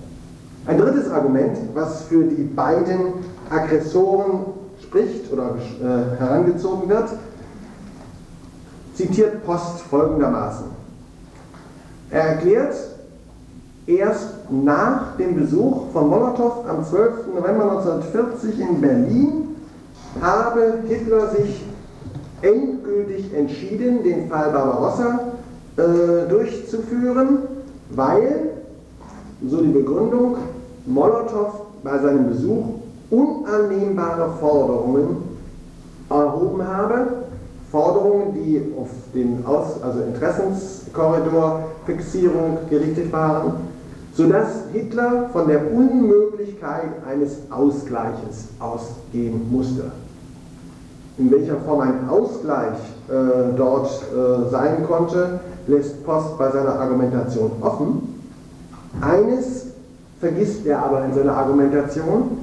Ein 0.68 0.78
drittes 0.78 1.10
Argument, 1.10 1.58
was 1.74 2.04
für 2.04 2.24
die 2.24 2.44
beiden 2.44 3.14
Aggressoren 3.50 4.46
spricht 4.82 5.32
oder 5.32 5.56
äh, 5.56 6.20
herangezogen 6.20 6.90
wird, 6.90 7.10
zitiert 8.94 9.44
Post 9.44 9.82
folgendermaßen. 9.90 10.68
Er 12.12 12.22
erklärt, 12.22 12.76
erst 13.88 14.52
nach 14.52 15.18
dem 15.18 15.36
Besuch 15.36 15.92
von 15.92 16.08
Molotow 16.08 16.66
am 16.70 16.86
12. 16.86 17.28
November 17.36 17.72
1940 17.72 18.60
in 18.60 18.82
Berlin 18.82 19.46
habe 20.22 20.80
Hitler 20.88 21.30
sich 21.32 21.65
endgültig 22.46 23.34
entschieden, 23.34 24.04
den 24.04 24.30
Fall 24.30 24.52
Barbarossa 24.52 25.32
äh, 25.78 26.28
durchzuführen, 26.30 27.40
weil, 27.92 28.52
so 29.48 29.62
die 29.62 29.72
Begründung, 29.72 30.36
Molotow 30.86 31.62
bei 31.84 31.98
seinem 31.98 32.28
Besuch 32.30 32.66
unannehmbare 33.10 34.30
Forderungen 34.40 35.24
erhoben 36.10 36.68
habe, 36.68 37.08
Forderungen, 37.72 38.34
die 38.34 38.74
auf 38.80 38.90
den 39.14 39.46
Aus 39.46 39.82
also 39.82 40.02
Interessenskorridorfixierung 40.02 42.58
gerichtet 42.70 43.12
waren, 43.12 43.54
sodass 44.14 44.66
Hitler 44.72 45.30
von 45.34 45.48
der 45.48 45.74
Unmöglichkeit 45.74 46.92
eines 47.10 47.40
Ausgleiches 47.50 48.50
ausgehen 48.60 49.52
musste 49.52 49.92
in 51.18 51.32
welcher 51.32 51.58
Form 51.58 51.82
ein 51.82 52.10
Ausgleich 52.10 52.78
äh, 53.10 53.56
dort 53.56 53.88
äh, 53.88 54.50
sein 54.50 54.86
konnte, 54.86 55.40
lässt 55.68 56.06
Post 56.06 56.38
bei 56.38 56.52
seiner 56.52 56.80
Argumentation 56.80 57.52
offen. 57.62 58.22
Eines 59.02 59.68
vergisst 60.20 60.66
er 60.66 60.84
aber 60.84 61.06
in 61.06 61.14
seiner 61.14 61.38
Argumentation, 61.38 62.40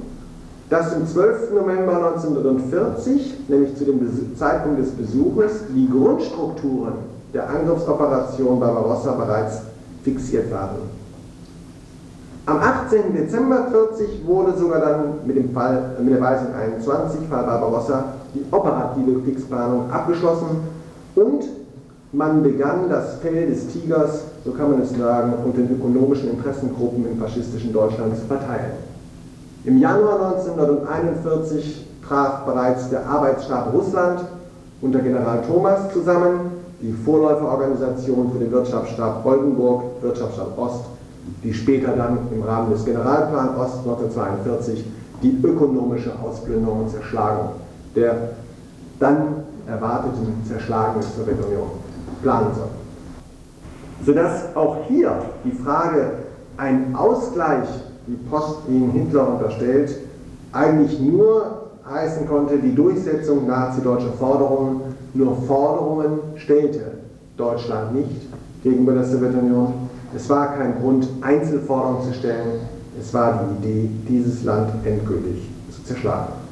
dass 0.69 0.93
im 0.93 1.05
12. 1.05 1.51
November 1.51 1.97
1940, 1.97 3.47
nämlich 3.47 3.75
zu 3.75 3.85
dem 3.85 4.35
Zeitpunkt 4.35 4.79
des 4.79 4.89
Besuches, 4.91 5.51
die 5.69 5.89
Grundstrukturen 5.89 6.93
der 7.33 7.49
Angriffsoperation 7.49 8.59
Barbarossa 8.59 9.11
bereits 9.11 9.61
fixiert 10.03 10.51
waren. 10.51 11.03
Am 12.45 12.57
18. 12.57 13.13
Dezember 13.13 13.67
40 13.71 14.25
wurde 14.27 14.57
sogar 14.57 14.79
dann 14.79 15.03
mit 15.25 15.37
dem 15.37 15.53
Fall, 15.53 15.95
mit 16.03 16.13
der 16.13 16.21
Weisung 16.21 16.47
21, 16.53 17.27
Fall 17.29 17.43
Barbarossa, 17.43 18.03
die 18.33 18.45
operative 18.51 19.21
Kriegsplanung 19.21 19.91
abgeschlossen 19.91 20.47
und 21.15 21.45
man 22.11 22.43
begann 22.43 22.89
das 22.89 23.15
Fell 23.15 23.47
des 23.47 23.67
Tigers, 23.67 24.25
so 24.45 24.51
kann 24.51 24.71
man 24.71 24.81
es 24.81 24.91
sagen, 24.91 25.33
unter 25.43 25.61
den 25.61 25.71
ökonomischen 25.71 26.29
Interessengruppen 26.29 27.05
im 27.09 27.17
faschistischen 27.17 27.73
Deutschland 27.73 28.15
zu 28.15 28.25
verteilen. 28.25 28.73
Im 29.65 29.79
Januar 29.79 30.35
1941 30.35 31.87
traf 32.07 32.45
bereits 32.45 32.89
der 32.89 33.07
Arbeitsstab 33.07 33.73
Russland 33.73 34.25
unter 34.81 34.99
General 34.99 35.41
Thomas 35.47 35.91
zusammen, 35.91 36.51
die 36.81 36.91
Vorläuferorganisation 36.91 38.31
für 38.31 38.39
den 38.39 38.51
Wirtschaftsstab 38.51 39.25
Oldenburg, 39.25 39.83
Wirtschaftsstab 40.01 40.57
Ost, 40.57 40.85
die 41.43 41.53
später 41.53 41.95
dann 41.95 42.19
im 42.31 42.43
Rahmen 42.43 42.71
des 42.71 42.85
Generalplan 42.85 43.55
Ost 43.55 43.79
1942 43.79 44.85
die 45.23 45.39
ökonomische 45.41 46.11
Ausplünderung 46.21 46.81
und 46.81 46.89
Zerschlagung 46.89 47.62
der 47.95 48.29
dann 48.99 49.43
erwarteten 49.67 50.43
Zerschlagung 50.47 51.01
der 51.01 51.09
Sowjetunion 51.09 51.69
planen 52.21 52.53
soll. 52.55 52.69
Sodass 54.05 54.55
auch 54.55 54.77
hier 54.87 55.13
die 55.45 55.51
Frage, 55.51 56.11
ein 56.57 56.95
Ausgleich, 56.95 57.67
wie 58.07 58.15
Post 58.29 58.67
ihn 58.67 58.91
Hitler 58.91 59.29
unterstellt, 59.29 59.97
eigentlich 60.51 60.99
nur 60.99 61.63
heißen 61.89 62.27
konnte, 62.27 62.57
die 62.57 62.75
Durchsetzung 62.75 63.47
nazi-deutscher 63.47 64.13
Forderungen, 64.13 64.81
nur 65.13 65.35
Forderungen 65.47 66.19
stellte 66.35 66.91
Deutschland 67.37 67.95
nicht 67.95 68.27
gegenüber 68.63 68.93
der 68.93 69.05
Sowjetunion. 69.05 69.73
Es 70.15 70.29
war 70.29 70.55
kein 70.55 70.79
Grund, 70.79 71.07
Einzelforderungen 71.21 72.03
zu 72.07 72.13
stellen, 72.13 72.61
es 72.99 73.13
war 73.13 73.45
die 73.61 73.67
Idee, 73.67 73.89
dieses 74.07 74.43
Land 74.43 74.71
endgültig 74.85 75.49
zu 75.71 75.83
zerschlagen. 75.83 76.42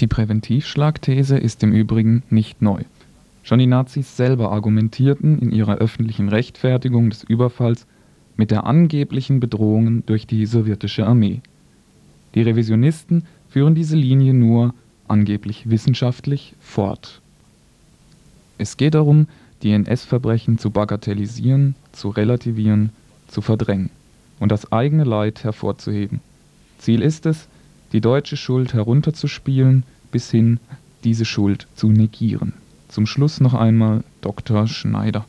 Die 0.00 0.06
Präventivschlagthese 0.06 1.38
ist 1.38 1.62
im 1.62 1.72
Übrigen 1.72 2.22
nicht 2.30 2.62
neu. 2.62 2.82
Schon 3.42 3.58
die 3.58 3.66
Nazis 3.66 4.16
selber 4.16 4.52
argumentierten 4.52 5.38
in 5.40 5.50
ihrer 5.50 5.76
öffentlichen 5.76 6.28
Rechtfertigung 6.28 7.10
des 7.10 7.24
Überfalls 7.24 7.86
mit 8.36 8.50
der 8.50 8.64
angeblichen 8.64 9.40
Bedrohung 9.40 10.04
durch 10.06 10.26
die 10.26 10.46
sowjetische 10.46 11.06
Armee. 11.06 11.40
Die 12.34 12.42
Revisionisten 12.42 13.24
führen 13.48 13.74
diese 13.74 13.96
Linie 13.96 14.34
nur 14.34 14.74
angeblich 15.08 15.68
wissenschaftlich 15.68 16.54
fort. 16.60 17.20
Es 18.58 18.76
geht 18.76 18.94
darum, 18.94 19.26
die 19.62 19.72
NS-Verbrechen 19.72 20.58
zu 20.58 20.70
bagatellisieren, 20.70 21.74
zu 21.90 22.10
relativieren, 22.10 22.90
zu 23.26 23.40
verdrängen 23.40 23.90
und 24.38 24.52
das 24.52 24.70
eigene 24.70 25.04
Leid 25.04 25.42
hervorzuheben. 25.42 26.20
Ziel 26.78 27.02
ist 27.02 27.26
es, 27.26 27.48
die 27.92 28.00
deutsche 28.00 28.36
Schuld 28.36 28.74
herunterzuspielen, 28.74 29.84
bis 30.10 30.30
hin 30.30 30.60
diese 31.04 31.24
Schuld 31.24 31.66
zu 31.74 31.88
negieren. 31.88 32.52
Zum 32.88 33.06
Schluss 33.06 33.40
noch 33.40 33.54
einmal 33.54 34.02
Dr. 34.20 34.66
Schneider. 34.66 35.24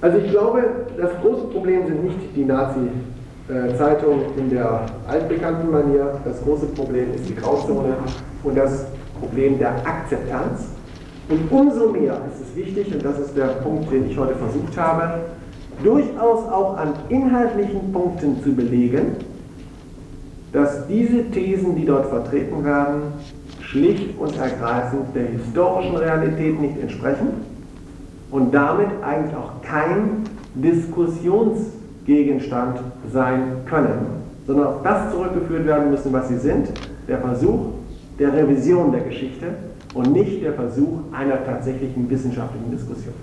Also 0.00 0.18
ich 0.18 0.30
glaube, 0.30 0.64
das 0.96 1.10
große 1.20 1.46
Problem 1.46 1.86
sind 1.86 2.04
nicht 2.04 2.18
die 2.36 2.44
Nazi-Zeitungen 2.44 4.24
in 4.36 4.50
der 4.50 4.86
altbekannten 5.08 5.70
Manier. 5.70 6.20
Das 6.24 6.42
große 6.42 6.66
Problem 6.66 7.14
ist 7.14 7.28
die 7.28 7.34
Grauzone 7.34 7.94
und 8.44 8.56
das 8.56 8.86
Problem 9.18 9.58
der 9.58 9.74
Akzeptanz. 9.86 10.68
Und 11.28 11.50
umso 11.50 11.90
mehr 11.90 12.20
ist 12.32 12.48
es 12.48 12.56
wichtig, 12.56 12.94
und 12.94 13.04
das 13.04 13.18
ist 13.18 13.36
der 13.36 13.48
Punkt, 13.62 13.90
den 13.92 14.08
ich 14.08 14.16
heute 14.16 14.34
versucht 14.36 14.76
habe, 14.78 15.20
durchaus 15.82 16.48
auch 16.48 16.76
an 16.76 16.94
inhaltlichen 17.08 17.92
Punkten 17.92 18.42
zu 18.42 18.52
belegen, 18.52 19.16
dass 20.52 20.86
diese 20.86 21.28
Thesen, 21.30 21.74
die 21.76 21.84
dort 21.84 22.06
vertreten 22.06 22.64
werden, 22.64 23.02
schlicht 23.60 24.18
und 24.18 24.34
ergreifend 24.38 25.14
der 25.14 25.26
historischen 25.26 25.96
Realität 25.96 26.58
nicht 26.60 26.80
entsprechen 26.80 27.28
und 28.30 28.54
damit 28.54 28.88
eigentlich 29.02 29.36
auch 29.36 29.60
kein 29.62 30.24
Diskussionsgegenstand 30.54 32.78
sein 33.12 33.42
können, 33.66 34.06
sondern 34.46 34.68
auf 34.68 34.82
das 34.82 35.12
zurückgeführt 35.12 35.66
werden 35.66 35.90
müssen, 35.90 36.10
was 36.12 36.28
sie 36.28 36.38
sind, 36.38 36.68
der 37.06 37.18
Versuch 37.18 37.74
der 38.18 38.32
Revision 38.32 38.90
der 38.90 39.02
Geschichte 39.02 39.48
und 39.94 40.12
nicht 40.12 40.42
der 40.42 40.54
Versuch 40.54 41.00
einer 41.12 41.44
tatsächlichen 41.44 42.08
wissenschaftlichen 42.10 42.70
Diskussion. 42.70 43.14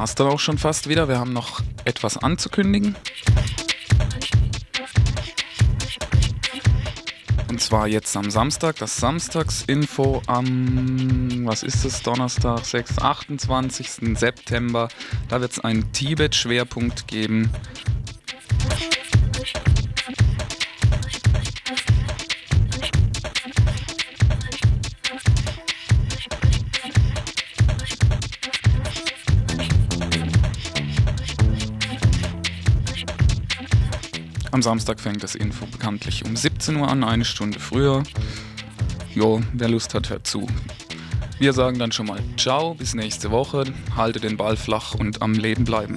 War 0.00 0.04
es 0.04 0.14
dann 0.14 0.28
auch 0.28 0.40
schon 0.40 0.56
fast 0.56 0.88
wieder. 0.88 1.08
Wir 1.08 1.18
haben 1.18 1.34
noch 1.34 1.60
etwas 1.84 2.16
anzukündigen. 2.16 2.96
Und 7.50 7.60
zwar 7.60 7.86
jetzt 7.86 8.16
am 8.16 8.30
Samstag, 8.30 8.76
das 8.76 8.96
Samstagsinfo 8.96 10.22
am, 10.26 11.44
was 11.44 11.62
ist 11.62 11.84
es, 11.84 12.00
Donnerstag, 12.00 12.64
6, 12.64 12.98
28. 12.98 14.16
September. 14.18 14.88
Da 15.28 15.42
wird 15.42 15.52
es 15.52 15.60
einen 15.60 15.92
Tibet-Schwerpunkt 15.92 17.06
geben. 17.06 17.50
Am 34.52 34.62
Samstag 34.62 34.98
fängt 34.98 35.22
das 35.22 35.36
Info 35.36 35.64
bekanntlich 35.66 36.24
um 36.24 36.34
17 36.34 36.76
Uhr 36.76 36.88
an, 36.88 37.04
eine 37.04 37.24
Stunde 37.24 37.60
früher. 37.60 38.02
Jo, 39.14 39.40
wer 39.52 39.68
Lust 39.68 39.94
hat, 39.94 40.10
hört 40.10 40.26
zu. 40.26 40.46
Wir 41.38 41.52
sagen 41.52 41.78
dann 41.78 41.92
schon 41.92 42.06
mal 42.06 42.18
Ciao, 42.36 42.74
bis 42.74 42.94
nächste 42.94 43.30
Woche. 43.30 43.64
Halte 43.96 44.18
den 44.18 44.36
Ball 44.36 44.56
flach 44.56 44.94
und 44.94 45.22
am 45.22 45.34
Leben 45.34 45.64
bleiben. 45.64 45.96